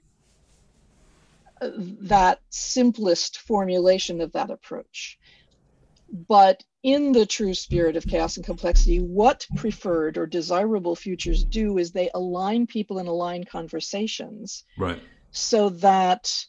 [1.61, 5.17] that simplest formulation of that approach.
[6.11, 11.77] But in the true spirit of chaos and complexity, what preferred or desirable futures do
[11.77, 14.63] is they align people and align conversations.
[14.77, 15.01] Right.
[15.31, 16.45] So that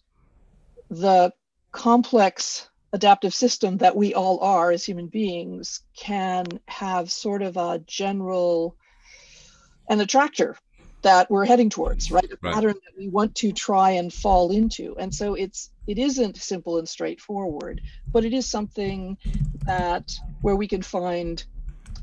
[0.90, 1.32] the
[1.72, 7.82] complex adaptive system that we all are as human beings can have sort of a
[7.86, 8.76] general
[9.88, 10.56] an attractor
[11.06, 12.24] that we're heading towards, right?
[12.24, 12.54] A right.
[12.54, 14.96] pattern that we want to try and fall into.
[14.98, 17.80] And so it's it isn't simple and straightforward,
[18.12, 19.16] but it is something
[19.66, 21.44] that where we can find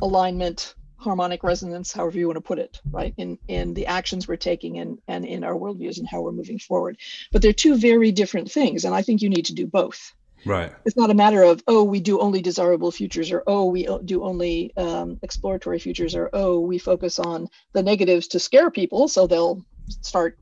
[0.01, 3.13] alignment, harmonic resonance, however you want to put it, right?
[3.17, 6.59] In in the actions we're taking and and in our worldviews and how we're moving
[6.59, 6.97] forward.
[7.33, 10.13] But they're two very different things, and I think you need to do both.
[10.45, 10.73] Right.
[10.85, 14.23] It's not a matter of oh we do only desirable futures or oh we do
[14.23, 19.27] only um, exploratory futures or oh we focus on the negatives to scare people so
[19.27, 19.63] they'll
[20.01, 20.37] start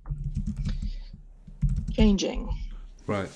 [1.93, 2.49] changing.
[3.07, 3.29] Right.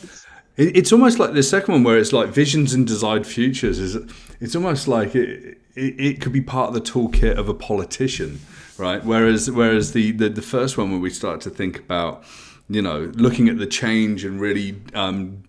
[0.57, 3.77] it's almost like the second one where it's like visions and desired futures.
[3.79, 3.97] Is
[4.39, 8.39] it's almost like it, it, it could be part of the toolkit of a politician,
[8.77, 9.03] right?
[9.03, 12.23] Whereas whereas the, the the first one where we start to think about
[12.69, 15.43] you know looking at the change and really um,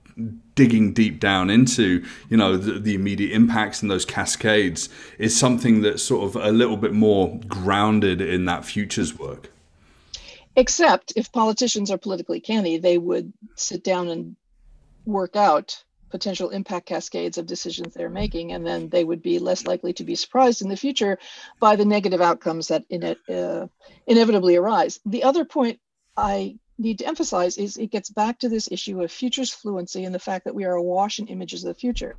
[0.54, 5.82] digging deep down into you know the, the, immediate impacts and those cascades is something
[5.82, 9.50] that's sort of a little bit more grounded in that futures work.
[10.54, 14.36] Except if politicians are politically canny they would sit down and
[15.04, 19.66] work out potential impact cascades of decisions they're making and then they would be less
[19.66, 21.18] likely to be surprised in the future
[21.60, 23.66] by the negative outcomes that in it, uh,
[24.06, 24.98] inevitably arise.
[25.04, 25.78] The other point
[26.16, 30.14] i need to emphasize is it gets back to this issue of futures fluency and
[30.14, 32.16] the fact that we are awash in images of the future.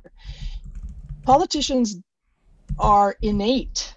[1.24, 1.96] Politicians
[2.78, 3.94] are innate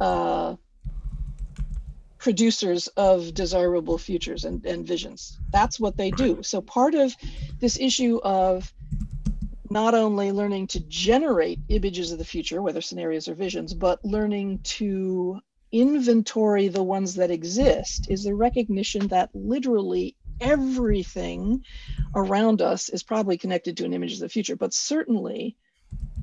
[0.00, 0.56] uh,
[2.18, 5.38] producers of desirable futures and, and visions.
[5.52, 6.42] That's what they do.
[6.42, 7.14] So part of
[7.60, 8.72] this issue of
[9.70, 14.60] not only learning to generate images of the future, whether scenarios or visions, but learning
[14.64, 15.40] to
[15.72, 21.64] inventory the ones that exist is the recognition that literally everything
[22.14, 25.56] around us is probably connected to an image of the future, but certainly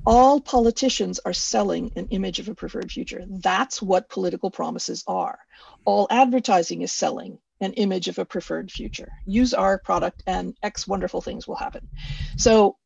[0.06, 3.24] all politicians are selling an image of a preferred future.
[3.26, 5.38] That's what political promises are.
[5.84, 9.10] All advertising is selling an image of a preferred future.
[9.24, 11.88] Use our product and X wonderful things will happen.
[12.36, 12.76] So,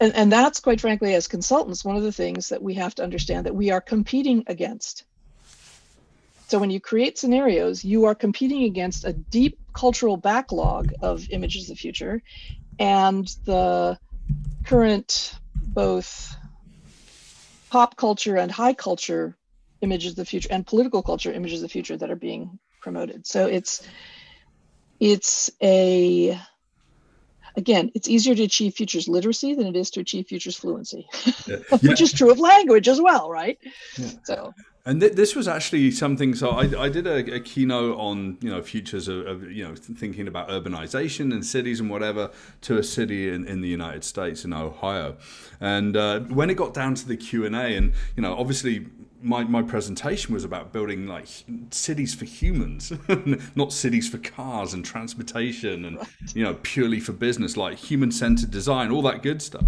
[0.00, 3.02] and, and that's quite frankly, as consultants, one of the things that we have to
[3.02, 5.04] understand that we are competing against
[6.46, 11.64] so when you create scenarios, you are competing against a deep cultural backlog of images
[11.64, 12.22] of the future
[12.78, 13.98] and the
[14.64, 15.34] current
[15.74, 16.36] both
[17.70, 19.36] pop culture and high culture
[19.82, 23.26] images of the future and political culture images of the future that are being promoted.
[23.26, 23.86] So it's
[25.00, 26.40] it's a
[27.56, 31.06] again, it's easier to achieve futures literacy than it is to achieve futures fluency,
[31.46, 31.56] yeah.
[31.82, 33.58] which is true of language as well, right?
[33.96, 34.10] Yeah.
[34.24, 34.54] So
[34.86, 36.34] and th- this was actually something.
[36.34, 39.74] So I, I did a, a, keynote on you know futures of, of, you know
[39.74, 42.30] thinking about urbanization and cities and whatever
[42.62, 45.16] to a city in, in the United States in Ohio,
[45.60, 48.86] and uh, when it got down to the Q and A, and you know obviously
[49.22, 51.26] my, my presentation was about building like
[51.70, 52.92] cities for humans,
[53.54, 56.08] not cities for cars and transportation and right.
[56.34, 59.66] you know purely for business, like human centered design, all that good stuff.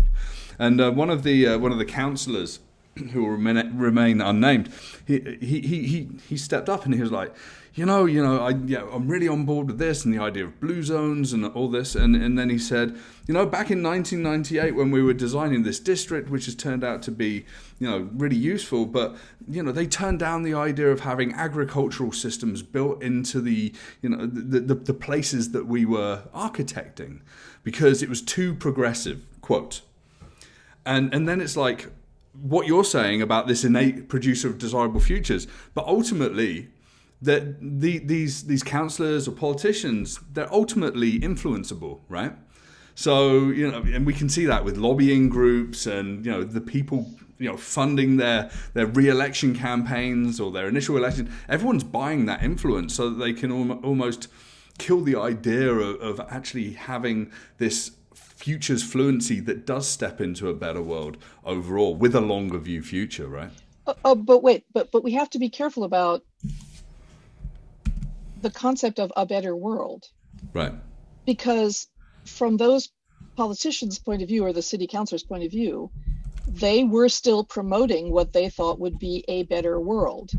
[0.58, 2.60] And uh, one of the uh, one of the counselors
[3.12, 4.70] who will remain, unnamed,
[5.06, 7.34] he, he, he, he stepped up and he was like,
[7.78, 10.44] you know, you know, I, yeah, I'm really on board with this and the idea
[10.44, 11.94] of blue zones and all this.
[11.94, 12.96] And, and then he said,
[13.28, 17.02] you know, back in 1998 when we were designing this district, which has turned out
[17.02, 17.44] to be,
[17.78, 19.16] you know, really useful, but,
[19.48, 23.72] you know, they turned down the idea of having agricultural systems built into the,
[24.02, 27.20] you know, the, the, the places that we were architecting
[27.62, 29.82] because it was too progressive, quote.
[30.84, 31.92] And, and then it's like,
[32.42, 36.68] what you're saying about this innate producer of desirable futures, but ultimately
[37.20, 42.32] that the, these these counselors or politicians they're ultimately influenceable, right?
[42.94, 46.60] So you know, and we can see that with lobbying groups and you know the
[46.60, 51.32] people you know funding their their re-election campaigns or their initial election.
[51.48, 54.28] Everyone's buying that influence so that they can al- almost
[54.78, 57.92] kill the idea of, of actually having this
[58.48, 63.28] futures fluency that does step into a better world overall with a longer view future,
[63.28, 63.50] right?
[63.86, 66.22] Uh, but wait, but but we have to be careful about
[68.40, 70.06] the concept of a better world.
[70.54, 70.72] Right.
[71.26, 71.88] Because
[72.24, 72.88] from those
[73.36, 75.90] politicians' point of view or the city councilor's point of view,
[76.48, 80.30] they were still promoting what they thought would be a better world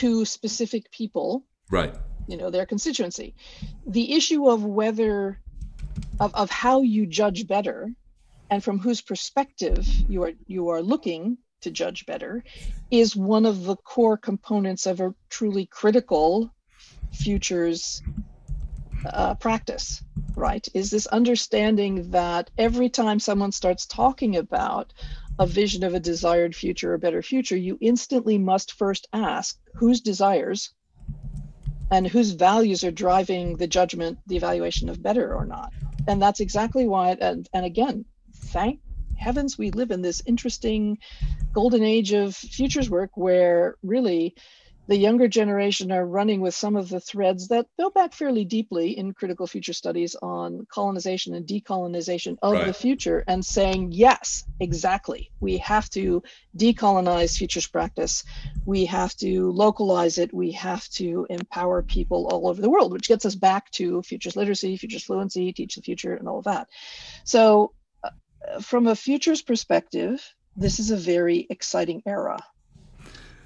[0.00, 1.44] to specific people.
[1.70, 1.94] Right.
[2.26, 3.34] You know, their constituency.
[3.86, 5.42] The issue of whether
[6.20, 7.90] of, of how you judge better
[8.50, 12.44] and from whose perspective you are you are looking to judge better
[12.90, 16.50] is one of the core components of a truly critical
[17.12, 18.02] futures
[19.06, 20.02] uh, practice,
[20.36, 20.66] right?
[20.74, 24.92] Is this understanding that every time someone starts talking about
[25.38, 30.00] a vision of a desired future, or better future, you instantly must first ask whose
[30.00, 30.74] desires
[31.90, 35.72] and whose values are driving the judgment, the evaluation of better or not.
[36.10, 38.04] And that's exactly why, and, and again,
[38.52, 38.80] thank
[39.14, 40.98] heavens we live in this interesting
[41.54, 44.34] golden age of futures work where really
[44.90, 48.98] the younger generation are running with some of the threads that go back fairly deeply
[48.98, 52.66] in critical future studies on colonization and decolonization of right.
[52.66, 55.30] the future and saying, yes, exactly.
[55.38, 56.24] We have to
[56.56, 58.24] decolonize futures practice.
[58.66, 60.34] We have to localize it.
[60.34, 64.34] We have to empower people all over the world, which gets us back to futures
[64.34, 66.66] literacy, futures fluency, teach the future, and all of that.
[67.22, 68.10] So, uh,
[68.60, 72.40] from a futures perspective, this is a very exciting era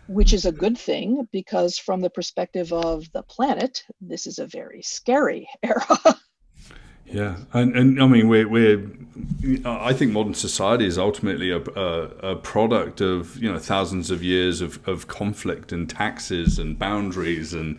[0.08, 4.46] which is a good thing because from the perspective of the planet, this is a
[4.46, 6.18] very scary era.
[7.06, 8.86] yeah, and, and I mean we're we're
[9.64, 14.22] I think modern society is ultimately a, a, a, product of you know thousands of
[14.22, 17.78] years of, of conflict and taxes and boundaries and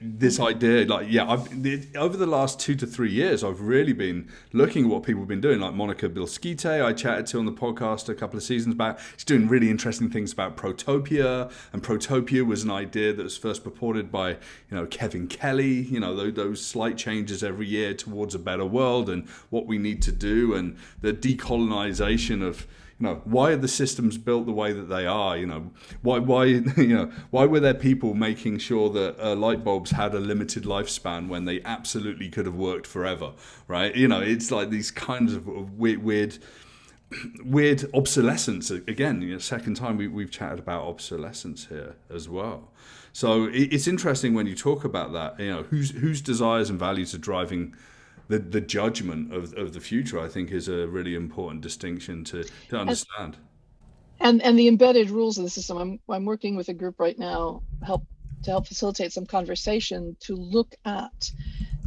[0.00, 1.48] this idea, like, yeah, I've,
[1.96, 5.28] over the last two to three years, I've really been looking at what people have
[5.28, 5.60] been doing.
[5.60, 9.00] Like Monika Bielskyte, I chatted to on the podcast a couple of seasons back.
[9.16, 13.64] She's doing really interesting things about protopia, and protopia was an idea that was first
[13.64, 14.38] purported by, you
[14.76, 15.82] know, Kevin Kelly.
[15.82, 19.78] You know, those, those slight changes every year towards a better world and what we
[19.78, 22.66] need to do, and the decolonization of
[23.02, 25.36] you know why are the systems built the way that they are?
[25.36, 25.72] You know
[26.02, 26.44] why why
[26.76, 30.62] you know why were there people making sure that uh, light bulbs had a limited
[30.62, 33.32] lifespan when they absolutely could have worked forever
[33.66, 33.94] right?
[33.96, 35.46] You know it's like these kinds of
[35.76, 36.38] weird weird
[37.44, 42.70] weird obsolescence again you know second time we, we've chatted about obsolescence here as well.
[43.12, 47.14] So it's interesting when you talk about that you know whose whose desires and values
[47.16, 47.74] are driving
[48.32, 52.44] the, the judgment of, of the future, I think, is a really important distinction to,
[52.70, 53.36] to understand.
[54.20, 55.76] And and the embedded rules of the system.
[55.76, 58.06] I'm I'm working with a group right now, help
[58.44, 61.30] to help facilitate some conversation to look at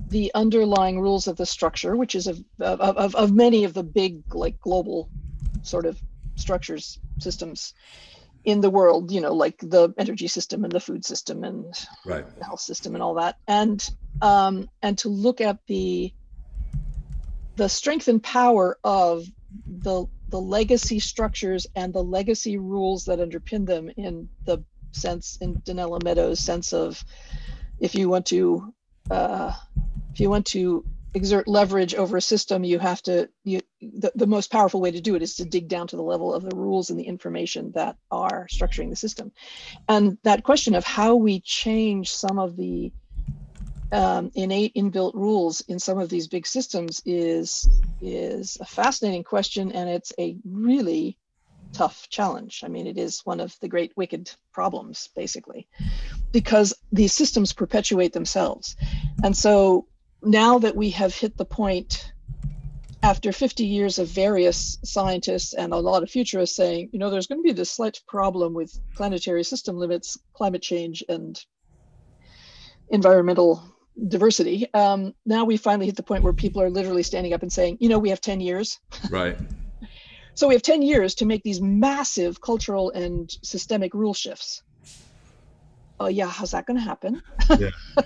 [0.09, 3.83] the underlying rules of the structure, which is of of, of, of many of the
[3.83, 5.09] big like global
[5.63, 5.99] sort of
[6.35, 7.73] structures systems
[8.43, 11.65] in the world you know like the energy system and the food system and
[12.05, 12.37] right.
[12.37, 13.89] the health system and all that and
[14.21, 16.13] um, and to look at the
[17.55, 19.25] the strength and power of
[19.67, 25.55] the the legacy structures and the legacy rules that underpin them in the sense in
[25.61, 27.03] Donella Meadows sense of
[27.79, 28.73] if you want to
[29.11, 29.53] uh,
[30.13, 30.83] if you want to
[31.13, 33.61] exert leverage over a system you have to you
[33.93, 36.33] the, the most powerful way to do it is to dig down to the level
[36.33, 39.31] of the rules and the information that are structuring the system.
[39.87, 42.91] And that question of how we change some of the
[43.95, 47.67] um, innate inbuilt rules in some of these big systems is
[48.01, 51.17] is a fascinating question and it's a really
[51.71, 52.61] tough challenge.
[52.65, 55.69] I mean it is one of the great wicked problems basically
[56.33, 58.75] because these systems perpetuate themselves.
[59.23, 59.87] And so
[60.21, 62.11] now that we have hit the point
[63.01, 67.27] after 50 years of various scientists and a lot of futurists saying you know there's
[67.27, 71.45] going to be this slight problem with planetary system limits climate change and
[72.89, 73.74] environmental
[74.07, 74.71] diversity.
[74.73, 77.77] Um, now we finally hit the point where people are literally standing up and saying,
[77.79, 78.79] you know, we have 10 years.
[79.09, 79.37] Right.
[80.33, 84.63] so we have 10 years to make these massive cultural and systemic rule shifts.
[85.99, 86.27] Oh, yeah.
[86.27, 87.21] How's that going to happen?
[87.57, 87.69] Yeah.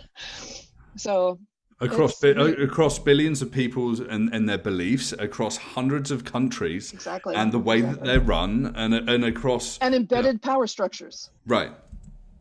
[0.98, 1.40] so
[1.82, 7.36] across bi- across billions of people and, and their beliefs across hundreds of countries exactly
[7.36, 8.00] and the way exactly.
[8.00, 11.72] that they're run and and across and embedded power structures right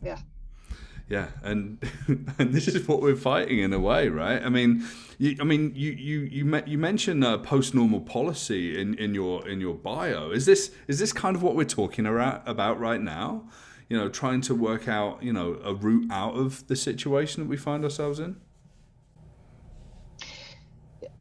[0.03, 0.19] yeah
[1.09, 1.79] yeah and
[2.39, 4.43] and this is what we're fighting in a way right?
[4.43, 4.85] I mean
[5.19, 9.47] you, i mean you you you, you mentioned uh, post normal policy in in your
[9.49, 10.31] in your bio.
[10.31, 13.49] Is this is this kind of what we're talking about about right now?
[13.89, 17.49] You know trying to work out you know a route out of the situation that
[17.49, 18.37] we find ourselves in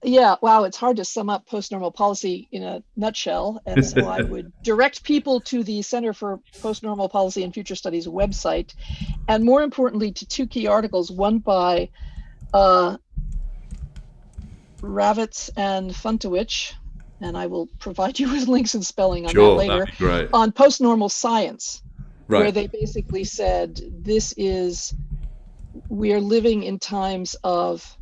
[0.08, 4.22] yeah wow it's hard to sum up post-normal policy in a nutshell and so i
[4.34, 8.74] would direct people to the center for post-normal policy and future studies website
[9.28, 11.90] and more importantly to two key articles one by
[12.54, 12.96] uh,
[14.82, 16.74] Ravetz and Funtowicz
[17.20, 21.10] and i will provide you with links and spelling on sure, that later on post-normal
[21.10, 21.82] science
[22.28, 22.40] right.
[22.40, 24.94] where they basically said this is
[25.90, 27.98] we are living in times of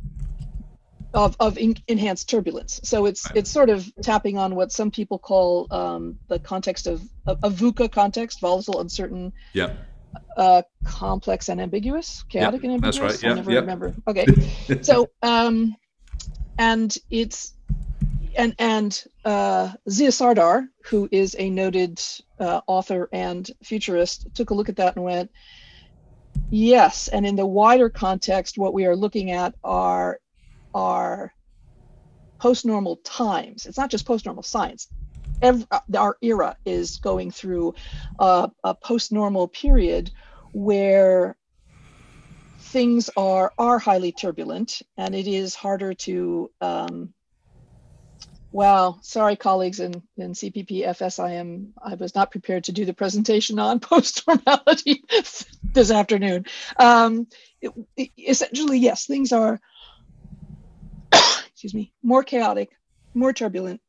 [1.16, 2.80] of, of in, enhanced turbulence.
[2.84, 3.38] So it's Right.
[3.38, 7.50] it's sort of tapping on what some people call um, the context of a, a
[7.50, 9.72] VUCA context, volatile, uncertain, yeah
[10.36, 13.12] uh, complex, and ambiguous, chaotic and ambiguous.
[13.12, 13.24] that's right.
[13.24, 13.60] I Yeah, never yeah.
[13.60, 13.94] remember.
[14.06, 14.26] Okay,
[14.82, 15.74] so um,
[16.58, 17.54] and it's
[18.36, 22.00] and and uh, Zia Sardar, who is a noted
[22.38, 25.30] uh, author and futurist, took a look at that and went,
[26.50, 27.08] yes.
[27.08, 30.20] And in the wider context, what we are looking at are
[30.76, 31.32] are
[32.38, 33.64] post-normal times.
[33.64, 34.88] It's not just post-normal science.
[35.40, 35.66] Every,
[35.96, 37.74] our era is going through
[38.18, 40.10] a, a post-normal period
[40.52, 41.36] where
[42.58, 47.12] things are are highly turbulent and it is harder to um,
[48.50, 53.58] wow sorry colleagues in, in cpp fsim i was not prepared to do the presentation
[53.58, 55.04] on post-normality
[55.74, 56.44] this afternoon
[56.78, 57.26] um,
[57.60, 59.60] it- it- essentially yes things are
[61.66, 62.70] excuse me more chaotic
[63.12, 63.80] more turbulent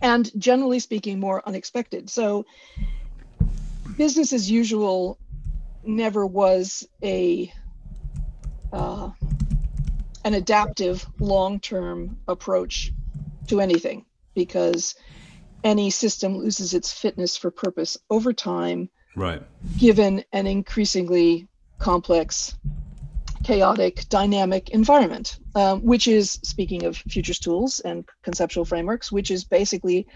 [0.00, 2.08] and generally speaking more unexpected.
[2.08, 2.46] So
[3.96, 5.18] business as usual
[5.84, 7.52] never was a
[8.72, 9.10] uh,
[10.24, 12.92] an adaptive long-term approach
[13.48, 14.04] to anything
[14.34, 14.94] because
[15.64, 19.42] any system loses its fitness for purpose over time right.
[19.76, 21.48] given an increasingly
[21.78, 22.54] complex
[23.50, 29.44] chaotic dynamic environment um, which is speaking of futures tools and conceptual frameworks which is
[29.44, 30.06] basically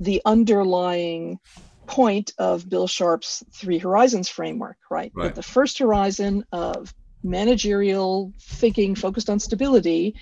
[0.00, 1.38] the underlying
[1.86, 5.34] point of Bill Sharpe's three horizons framework right, Right.
[5.34, 10.14] the first horizon of managerial thinking focused on stability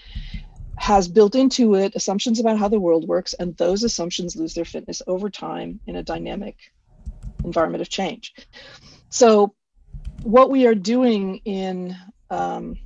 [0.78, 4.64] has built into it assumptions about how the world works and those assumptions lose their
[4.64, 6.56] fitness over time in a dynamic
[7.44, 8.32] environment of change
[9.10, 9.54] so
[10.22, 11.94] what we are doing in
[12.30, 12.76] um,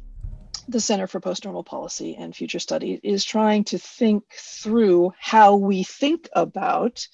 [0.69, 5.83] the Center for Postnormal Policy and Future Study is trying to think through how we
[5.83, 7.07] think about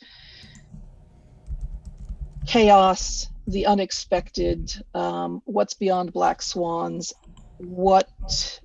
[2.46, 7.12] chaos, the unexpected, um, what's beyond black swans,
[7.58, 8.60] what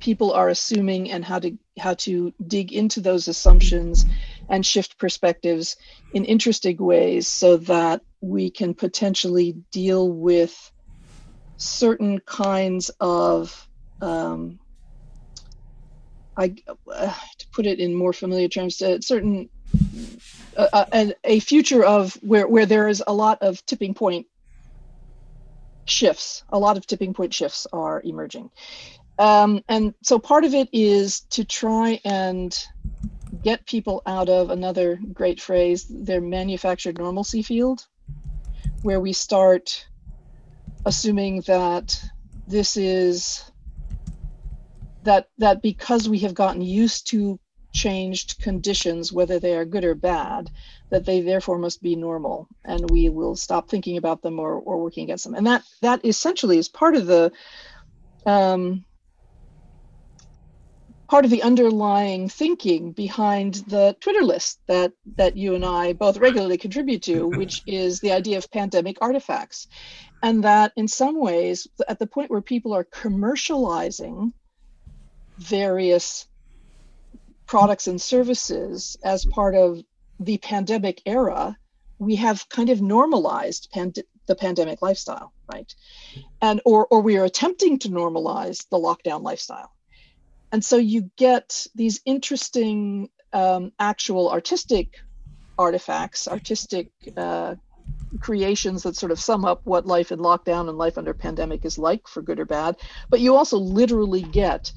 [0.00, 4.04] people are assuming, and how to how to dig into those assumptions
[4.48, 5.76] and shift perspectives
[6.12, 10.71] in interesting ways so that we can potentially deal with
[11.62, 13.68] certain kinds of
[14.00, 14.58] um,
[16.36, 16.54] I
[16.92, 19.48] uh, to put it in more familiar terms, uh, certain
[20.56, 24.26] uh, uh, and a future of where where there is a lot of tipping point
[25.86, 26.42] shifts.
[26.50, 28.50] A lot of tipping point shifts are emerging,
[29.18, 32.58] um, and so part of it is to try and
[33.42, 37.86] get people out of another great phrase, their manufactured normalcy field,
[38.82, 39.86] where we start
[40.84, 42.02] assuming that
[42.46, 43.50] this is
[45.04, 47.38] that that because we have gotten used to
[47.72, 50.50] changed conditions whether they are good or bad
[50.90, 54.82] that they therefore must be normal and we will stop thinking about them or, or
[54.82, 55.34] working against them.
[55.34, 57.32] And that that essentially is part of the
[58.26, 58.84] um,
[61.08, 66.16] part of the underlying thinking behind the twitter list that that you and i both
[66.16, 69.68] regularly contribute to which is the idea of pandemic artifacts
[70.22, 74.32] and that in some ways at the point where people are commercializing
[75.38, 76.26] various
[77.46, 79.80] products and services as part of
[80.20, 81.56] the pandemic era
[81.98, 85.74] we have kind of normalized pand- the pandemic lifestyle right?
[86.40, 89.72] And or or we are attempting to normalize the lockdown lifestyle.
[90.50, 94.98] And so you get these interesting um, actual artistic
[95.58, 97.54] artifacts artistic uh,
[98.20, 101.78] creations that sort of sum up what life in lockdown and life under pandemic is
[101.78, 102.76] like for good or bad
[103.10, 104.72] but you also literally get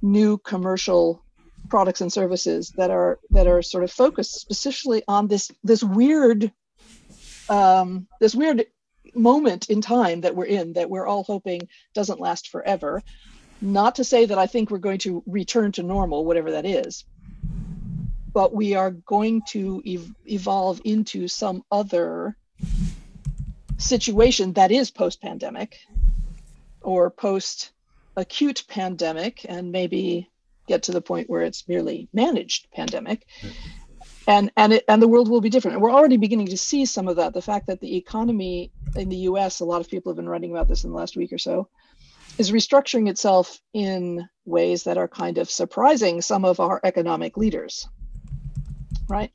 [0.00, 1.22] new commercial
[1.68, 6.52] products and services that are that are sort of focused specifically on this this weird
[7.48, 8.66] um, this weird
[9.14, 13.02] moment in time that we're in that we're all hoping doesn't last forever.
[13.60, 17.04] Not to say that I think we're going to return to normal, whatever that is,
[18.32, 22.36] but we are going to ev- evolve into some other
[23.78, 25.78] situation that is post pandemic
[26.80, 27.72] or post
[28.16, 30.28] acute pandemic and maybe
[30.66, 33.26] get to the point where it's merely managed pandemic.
[34.26, 35.76] And and it, and the world will be different.
[35.76, 37.32] And we're already beginning to see some of that.
[37.32, 40.50] The fact that the economy in the US a lot of people have been writing
[40.50, 41.68] about this in the last week or so
[42.36, 47.88] is restructuring itself in ways that are kind of surprising some of our economic leaders
[49.08, 49.32] right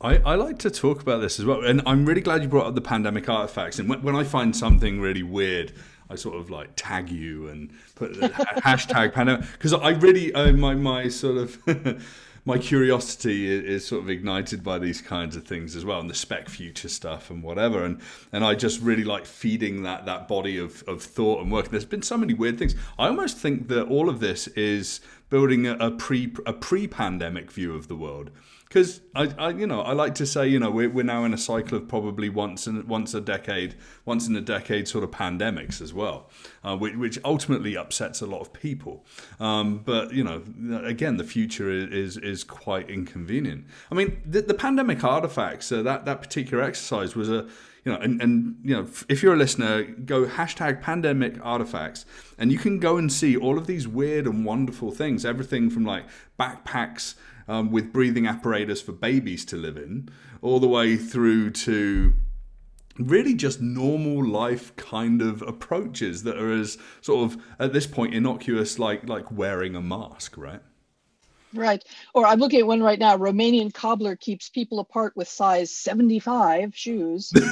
[0.00, 2.66] I, I like to talk about this as well, and I'm really glad you brought
[2.66, 3.80] up the pandemic artifacts.
[3.80, 5.72] And when, when I find something really weird,
[6.08, 8.28] I sort of like tag you and put the
[8.64, 12.06] hashtag pandemic because I really uh, my my sort of
[12.44, 16.14] my curiosity is, sort of ignited by these kinds of things as well, and the
[16.14, 17.84] spec future stuff and whatever.
[17.84, 18.00] And
[18.32, 21.64] and I just really like feeding that that body of of thought and work.
[21.66, 22.76] And there's been so many weird things.
[23.00, 27.50] I almost think that all of this is building a, a pre a pre pandemic
[27.50, 28.30] view of the world
[28.68, 31.32] because I, I, you know, I like to say, you know, we're, we're now in
[31.32, 35.10] a cycle of probably once in once a decade, once in a decade sort of
[35.10, 36.28] pandemics as well,
[36.62, 39.06] uh, which, which, ultimately upsets a lot of people.
[39.40, 40.42] Um, but you know,
[40.84, 43.64] again, the future is is quite inconvenient.
[43.90, 47.48] I mean, the, the pandemic artifacts, uh, that that particular exercise was a
[47.84, 52.04] you know, and, and you know, if you're a listener, go hashtag pandemic artifacts,
[52.36, 55.24] and you can go and see all of these weird and wonderful things.
[55.24, 56.04] Everything from like
[56.38, 57.14] backpacks
[57.48, 60.08] um, with breathing apparatus for babies to live in,
[60.42, 62.14] all the way through to
[62.98, 68.12] really just normal life kind of approaches that are as sort of at this point
[68.12, 70.60] innocuous like like wearing a mask right?
[71.54, 71.82] Right.
[72.12, 76.76] Or i'm looking at one right now romanian cobbler keeps people apart with size 75
[76.76, 77.32] shoes.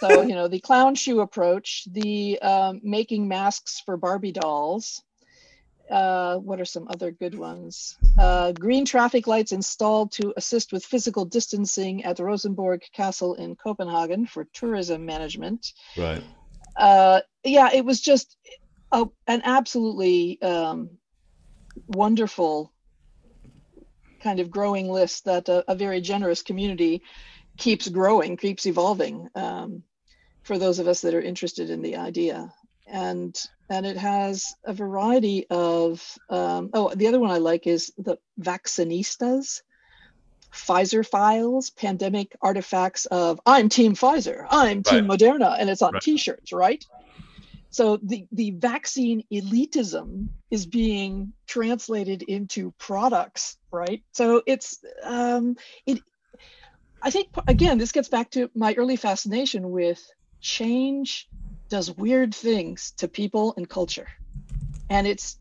[0.00, 5.02] So you know the clown shoe approach the um, making masks for barbie dolls
[5.90, 7.96] uh, what are some other good ones?
[8.18, 13.56] Uh, green traffic lights installed to assist with physical distancing at the Rosenborg Castle in
[13.56, 15.72] Copenhagen for tourism management.
[15.96, 16.22] Right.
[16.76, 18.36] Uh, yeah, it was just
[18.92, 20.90] a, an absolutely um,
[21.86, 22.72] wonderful
[24.20, 27.02] kind of growing list that a, a, very generous community
[27.56, 29.82] keeps growing, keeps evolving um,
[30.42, 32.52] for those of us that are interested in the idea.
[32.86, 33.38] And
[33.70, 38.18] and it has a variety of um, oh the other one i like is the
[38.40, 39.62] vaccinistas
[40.52, 45.18] pfizer files pandemic artifacts of i'm team pfizer i'm team right.
[45.18, 46.02] moderna and it's on right.
[46.02, 46.84] t-shirts right
[47.70, 55.54] so the, the vaccine elitism is being translated into products right so it's um,
[55.84, 56.00] it
[57.02, 60.02] i think again this gets back to my early fascination with
[60.40, 61.28] change
[61.68, 64.08] does weird things to people and culture.
[64.90, 65.38] And it's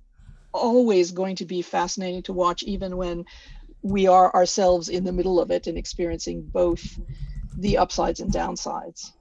[0.54, 3.26] always going to be fascinating to watch, even when
[3.82, 7.00] we are ourselves in the middle of it and experiencing both
[7.58, 9.12] the upsides and downsides.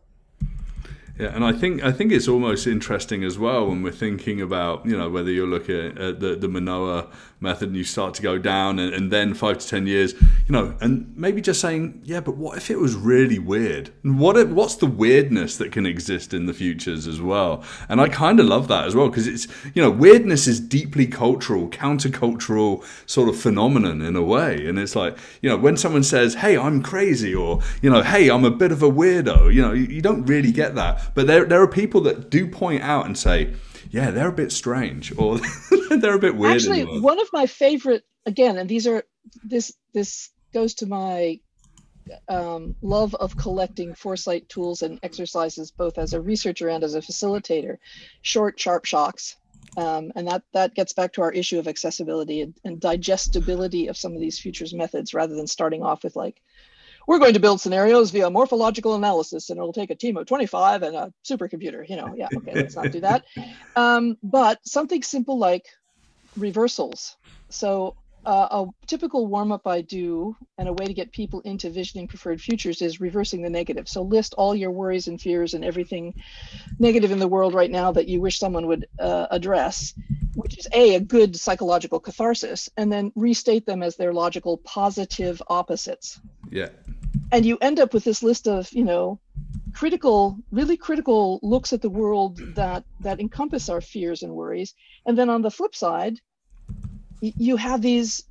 [1.18, 4.84] Yeah, and I think I think it's almost interesting as well when we're thinking about
[4.84, 7.08] you know whether you're looking at the the Manoa
[7.40, 10.52] method and you start to go down and, and, then five to ten years you
[10.52, 13.90] know and maybe just saying yeah but what if it was really weird?
[14.02, 17.64] What if, what's the weirdness that can exist in the futures as well?
[17.88, 21.06] And i kind of love that as well because it's you know weirdness is deeply
[21.06, 24.66] cultural countercultural sort of phenomenon in a way.
[24.66, 28.28] And it's like you know when someone says hey i'm crazy or you know hey
[28.28, 31.26] i'm a bit of a weirdo you know you, you don't really get that but
[31.26, 33.54] there, there are people that do point out and say
[33.90, 35.38] yeah, they're a bit strange or
[35.90, 36.56] they're a bit weird.
[36.56, 39.04] Actually, one of my favorite again, and these are
[39.44, 41.40] this this goes to my
[42.28, 47.00] um, love of collecting foresight tools and exercises, both as a researcher and as a
[47.00, 47.78] facilitator.
[48.22, 49.36] Short, sharp shocks.
[49.76, 53.96] Um, and that that gets back to our issue of accessibility and, and digestibility of
[53.96, 56.40] some of these futures methods rather than starting off with like
[57.06, 60.82] we're going to build scenarios via morphological analysis and it'll take a team of 25
[60.82, 63.24] and a supercomputer you know yeah okay let's not do that.
[63.76, 65.66] Um, but something simple like
[66.34, 67.16] reversals.
[67.50, 67.94] So
[68.26, 72.08] uh, a typical warm up I do, and a way to get people into visioning
[72.08, 73.88] preferred futures is reversing the negative.
[73.88, 76.14] So list all your worries and fears and everything
[76.78, 79.94] negative in the world right now that you wish someone would uh, address,
[80.34, 85.40] which is a a good psychological catharsis, and then restate them as their logical positive
[85.48, 86.20] opposites.
[86.50, 86.68] Yeah
[87.32, 89.18] and you end up with this list of you know
[89.72, 94.74] critical, really critical looks at the world that that encompass our fears and worries.
[95.04, 96.18] And then on the flip side,
[97.20, 98.24] you have these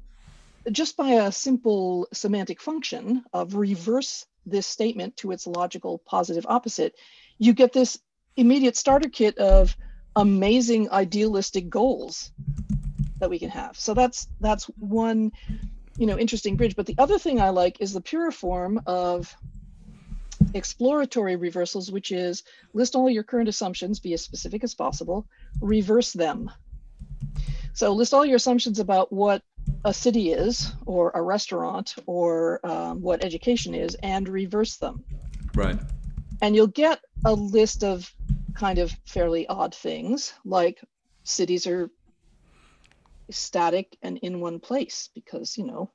[0.72, 6.96] just by a simple semantic function of reverse this statement to its logical positive opposite,
[7.38, 8.00] you get this
[8.36, 9.76] immediate starter kit of
[10.16, 12.32] amazing idealistic goals
[13.20, 13.78] that we can have.
[13.78, 15.32] So that's that's one
[15.98, 16.76] you know interesting bridge.
[16.76, 19.36] But the other thing I like is the pure form of
[20.54, 25.28] exploratory reversals, which is list all your current assumptions, be as specific as possible,
[25.62, 26.52] reverse them.
[27.76, 29.44] So list all your assumptions about what
[29.84, 35.04] a city is, or a restaurant, or um, what education is, and reverse them.
[35.54, 35.78] Right.
[36.42, 38.12] And you'll get a list of
[38.54, 40.82] kind of fairly odd things, like
[41.24, 41.90] cities are
[43.30, 45.92] static and in one place because, you know,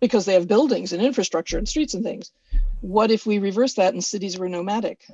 [0.00, 2.32] because they have buildings and infrastructure and streets and things.
[2.80, 5.06] What if we reverse that and cities were nomadic?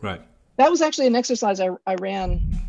[0.00, 0.22] Right.
[0.56, 2.65] That was actually an exercise I, I ran,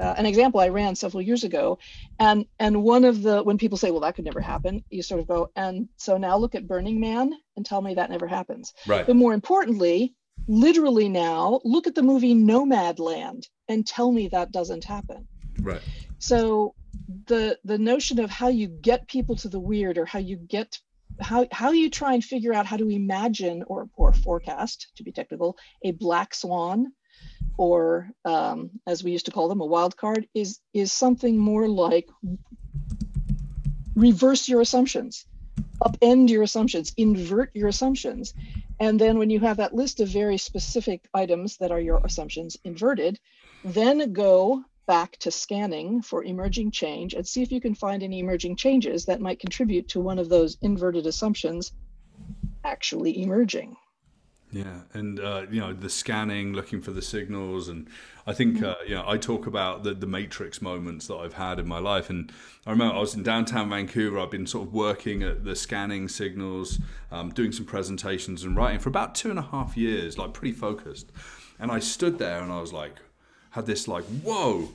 [0.00, 1.78] uh, an example I ran several years ago.
[2.18, 5.20] And and one of the when people say, well, that could never happen, you sort
[5.20, 8.72] of go, and so now look at Burning Man and tell me that never happens.
[8.86, 9.06] Right.
[9.06, 10.14] But more importantly,
[10.46, 15.26] literally now, look at the movie Nomadland and tell me that doesn't happen.
[15.60, 15.82] Right.
[16.18, 16.74] So
[17.26, 20.78] the the notion of how you get people to the weird or how you get
[21.20, 25.12] how how you try and figure out how to imagine or or forecast to be
[25.12, 26.92] technical a black swan
[27.58, 31.68] or um, as we used to call them a wild card is is something more
[31.68, 32.08] like
[33.94, 35.26] reverse your assumptions
[35.84, 38.32] upend your assumptions invert your assumptions
[38.80, 42.56] and then when you have that list of very specific items that are your assumptions
[42.64, 43.18] inverted
[43.64, 48.20] then go back to scanning for emerging change and see if you can find any
[48.20, 51.72] emerging changes that might contribute to one of those inverted assumptions
[52.64, 53.76] actually emerging.
[54.50, 57.86] Yeah, and uh, you know the scanning, looking for the signals, and
[58.26, 58.64] I think mm-hmm.
[58.64, 61.78] uh, you know I talk about the the matrix moments that I've had in my
[61.78, 62.32] life, and
[62.66, 64.18] I remember I was in downtown Vancouver.
[64.18, 66.78] I've been sort of working at the scanning signals,
[67.10, 70.54] um, doing some presentations and writing for about two and a half years, like pretty
[70.54, 71.12] focused.
[71.58, 72.94] And I stood there and I was like,
[73.50, 74.68] had this like, whoa,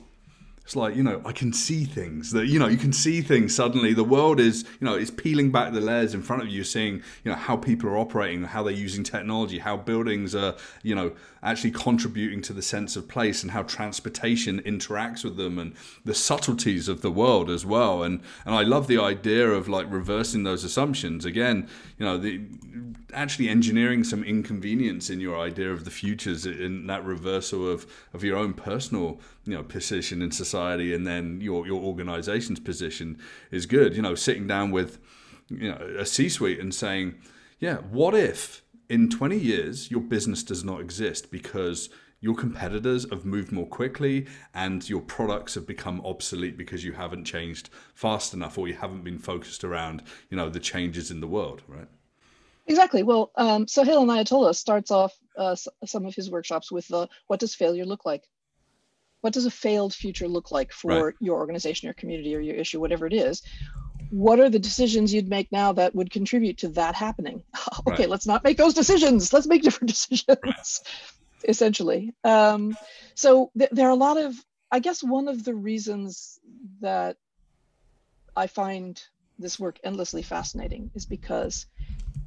[0.64, 3.54] it's like you know i can see things that you know you can see things
[3.54, 3.92] suddenly.
[3.92, 7.02] The world is you know it's peeling back the layers in front of you seeing
[7.22, 11.12] you know how people are operating how they're using technology how buildings are you know
[11.42, 15.74] actually contributing to the sense of place and how transportation interacts with them and
[16.06, 18.02] the subtleties of the world as well.
[18.02, 21.26] And and i love the idea of like reversing those assumptions.
[21.26, 22.40] Again you know the
[23.12, 28.24] actually engineering some inconvenience in your idea of the futures in that reversal of of
[28.24, 33.18] your own personal you know position in society and then your your organization's position
[33.50, 33.94] is good.
[33.96, 34.98] You know sitting down with
[35.48, 37.14] you know a c-suite and saying
[37.58, 41.88] yeah what if in 20 years your business does not exist because
[42.20, 47.24] your competitors have moved more quickly and your products have become obsolete because you haven't
[47.24, 51.26] changed fast enough or you haven't been focused around you know the changes in the
[51.26, 51.88] world right?
[52.66, 53.02] Exactly.
[53.02, 57.54] Well um, Sohail Inayatullah starts off uh, some of his workshops with the what does
[57.54, 58.24] failure look like
[59.24, 61.14] what does a failed future look like for right.
[61.18, 63.40] your organization your community or your issue whatever it is
[64.10, 67.42] what are the decisions you'd make now that would contribute to that happening
[67.88, 68.10] okay right.
[68.10, 70.82] let's not make those decisions let's make different decisions
[71.48, 72.76] essentially um,
[73.14, 74.34] so th- there are a lot of
[74.70, 76.38] i guess one of the reasons
[76.80, 77.16] that
[78.36, 79.02] i find
[79.38, 81.66] this work endlessly fascinating is because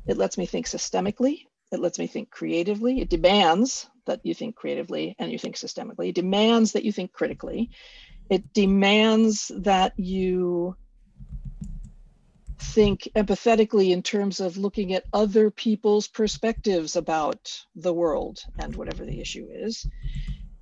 [0.07, 3.01] it lets me think systemically it lets me think creatively.
[3.01, 6.09] It demands that you think creatively and you think systemically.
[6.09, 7.69] It demands that you think critically.
[8.29, 10.75] It demands that you
[12.59, 17.39] think empathetically in terms of looking at other people's perspectives about
[17.75, 19.85] the world and whatever the issue is.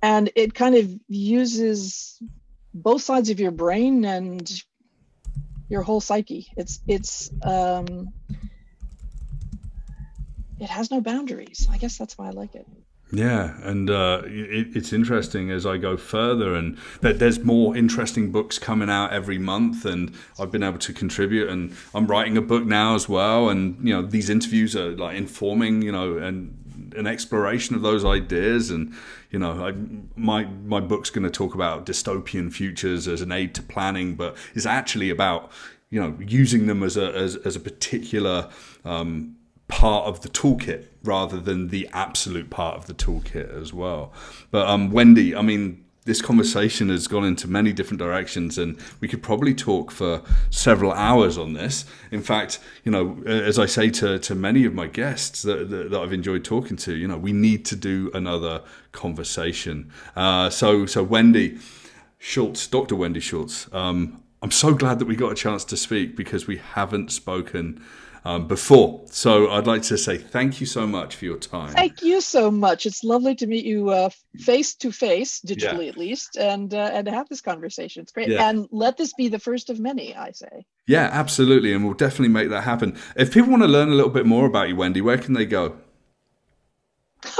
[0.02, 2.20] And it kind of uses
[2.74, 4.50] both sides of your brain and
[5.68, 6.48] your whole psyche.
[6.56, 8.08] It's it's um,
[10.60, 11.68] it has no boundaries.
[11.70, 12.66] I guess that's why I like it.
[13.12, 18.32] Yeah, and uh, it, it's interesting as I go further, and that there's more interesting
[18.32, 22.42] books coming out every month, and I've been able to contribute, and I'm writing a
[22.42, 26.92] book now as well, and you know these interviews are like informing, you know, and
[26.96, 28.92] an exploration of those ideas, and
[29.30, 29.74] you know, I,
[30.16, 34.36] my my book's going to talk about dystopian futures as an aid to planning, but
[34.54, 35.52] it's actually about
[35.90, 38.50] you know using them as a as, as a particular
[38.84, 39.36] um,
[39.68, 44.12] part of the toolkit rather than the absolute part of the toolkit as well.
[44.50, 49.08] But um, Wendy, I mean, this conversation has gone into many different directions, and we
[49.08, 51.84] could probably talk for several hours on this.
[52.12, 55.90] In fact, you know, as I say to, to many of my guests that, that,
[55.90, 58.62] that I've enjoyed talking to, you know, we need to do another
[58.92, 59.90] conversation.
[60.14, 61.58] Uh, so, so Wendy
[62.18, 62.94] Schultz, Dr.
[62.94, 66.58] Wendy Schultz, um, I'm so glad that we got a chance to speak because we
[66.58, 67.84] haven't spoken
[68.26, 69.04] um, before.
[69.08, 71.72] So I'd like to say thank you so much for your time.
[71.72, 72.84] Thank you so much.
[72.84, 75.90] It's lovely to meet you uh, face to face, digitally yeah.
[75.90, 78.02] at least, and uh, and have this conversation.
[78.02, 78.28] It's great.
[78.28, 78.50] Yeah.
[78.50, 80.66] And let this be the first of many, I say.
[80.88, 81.72] Yeah, absolutely.
[81.72, 82.98] And we'll definitely make that happen.
[83.14, 85.46] If people want to learn a little bit more about you, Wendy, where can they
[85.46, 85.76] go?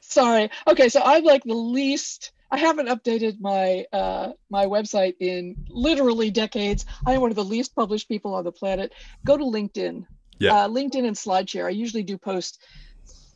[0.00, 0.50] Sorry.
[0.66, 6.30] Okay, so I'm like the least I haven't updated my uh, my website in literally
[6.30, 6.84] decades.
[7.06, 8.92] I am one of the least published people on the planet.
[9.24, 10.04] Go to LinkedIn.
[10.38, 10.54] Yeah.
[10.54, 11.66] Uh, LinkedIn and SlideShare.
[11.66, 12.60] I usually do post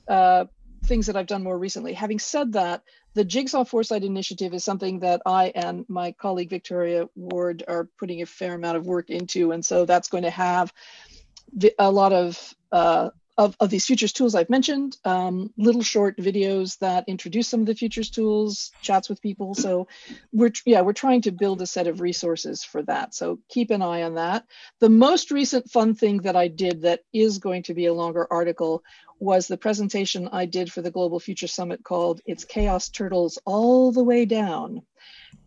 [0.06, 0.44] uh,
[0.84, 1.94] things that I've done more recently.
[1.94, 2.82] Having said that,
[3.14, 8.20] the Jigsaw Foresight Initiative is something that I and my colleague Victoria Ward are putting
[8.20, 10.74] a fair amount of work into, and so that's going to have
[11.78, 13.08] a lot of uh,
[13.38, 17.66] of, of these futures tools I've mentioned, um, little short videos that introduce some of
[17.66, 19.54] the futures tools, chats with people.
[19.54, 19.88] So
[20.32, 23.14] we're yeah we're trying to build a set of resources for that.
[23.14, 24.46] So keep an eye on that.
[24.80, 28.26] The most recent fun thing that I did that is going to be a longer
[28.30, 28.82] article
[29.18, 33.92] was the presentation I did for the Global Future Summit called "It's Chaos Turtles All
[33.92, 34.82] the Way Down."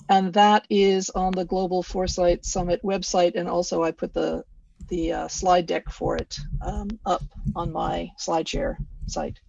[0.09, 3.33] And that is on the Global Foresight Summit website.
[3.35, 4.43] And also, I put the
[4.89, 7.23] the uh, slide deck for it um, up
[7.55, 8.77] on my SlideShare
[9.07, 9.39] site.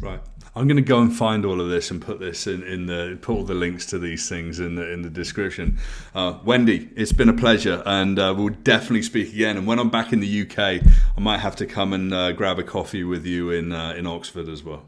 [0.00, 0.20] Right.
[0.54, 3.18] I'm going to go and find all of this and put this in, in the
[3.20, 5.78] put all the links to these things in the in the description.
[6.14, 9.58] Uh, Wendy, it's been a pleasure, and uh, we'll definitely speak again.
[9.58, 12.58] And when I'm back in the UK, I might have to come and uh, grab
[12.58, 14.84] a coffee with you in uh, in Oxford as well.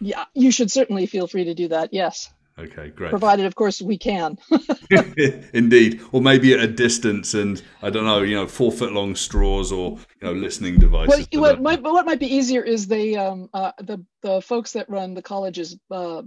[0.00, 1.92] Yeah, you should certainly feel free to do that.
[1.92, 2.30] Yes.
[2.58, 3.10] Okay, great.
[3.10, 4.36] Provided, of course, we can.
[5.52, 9.14] Indeed, or maybe at a distance, and I don't know, you know, four foot long
[9.14, 11.28] straws or you know, listening devices.
[11.32, 14.90] Well, what might, what might be easier is they, um, uh, the the folks that
[14.90, 16.22] run the college's, uh,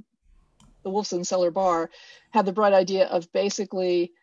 [0.84, 1.90] the Wolfson Cellar Bar,
[2.30, 4.14] had the bright idea of basically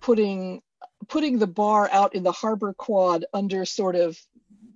[0.00, 0.60] putting
[1.08, 4.18] putting the bar out in the harbor quad under sort of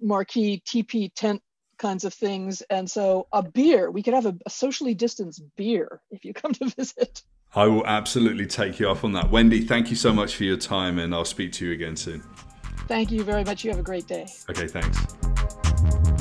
[0.00, 1.42] marquee TP tent
[1.80, 2.62] kinds of things.
[2.70, 6.52] And so a beer, we could have a, a, socially distanced beer if you come
[6.52, 7.22] to visit.
[7.54, 9.30] I will absolutely take you up on that.
[9.30, 12.22] Wendy, thank you so much for your time, and I'll speak to you again soon.
[12.86, 13.64] Thank you very much.
[13.64, 14.28] You have a great day.
[14.48, 16.19] Okay, thanks.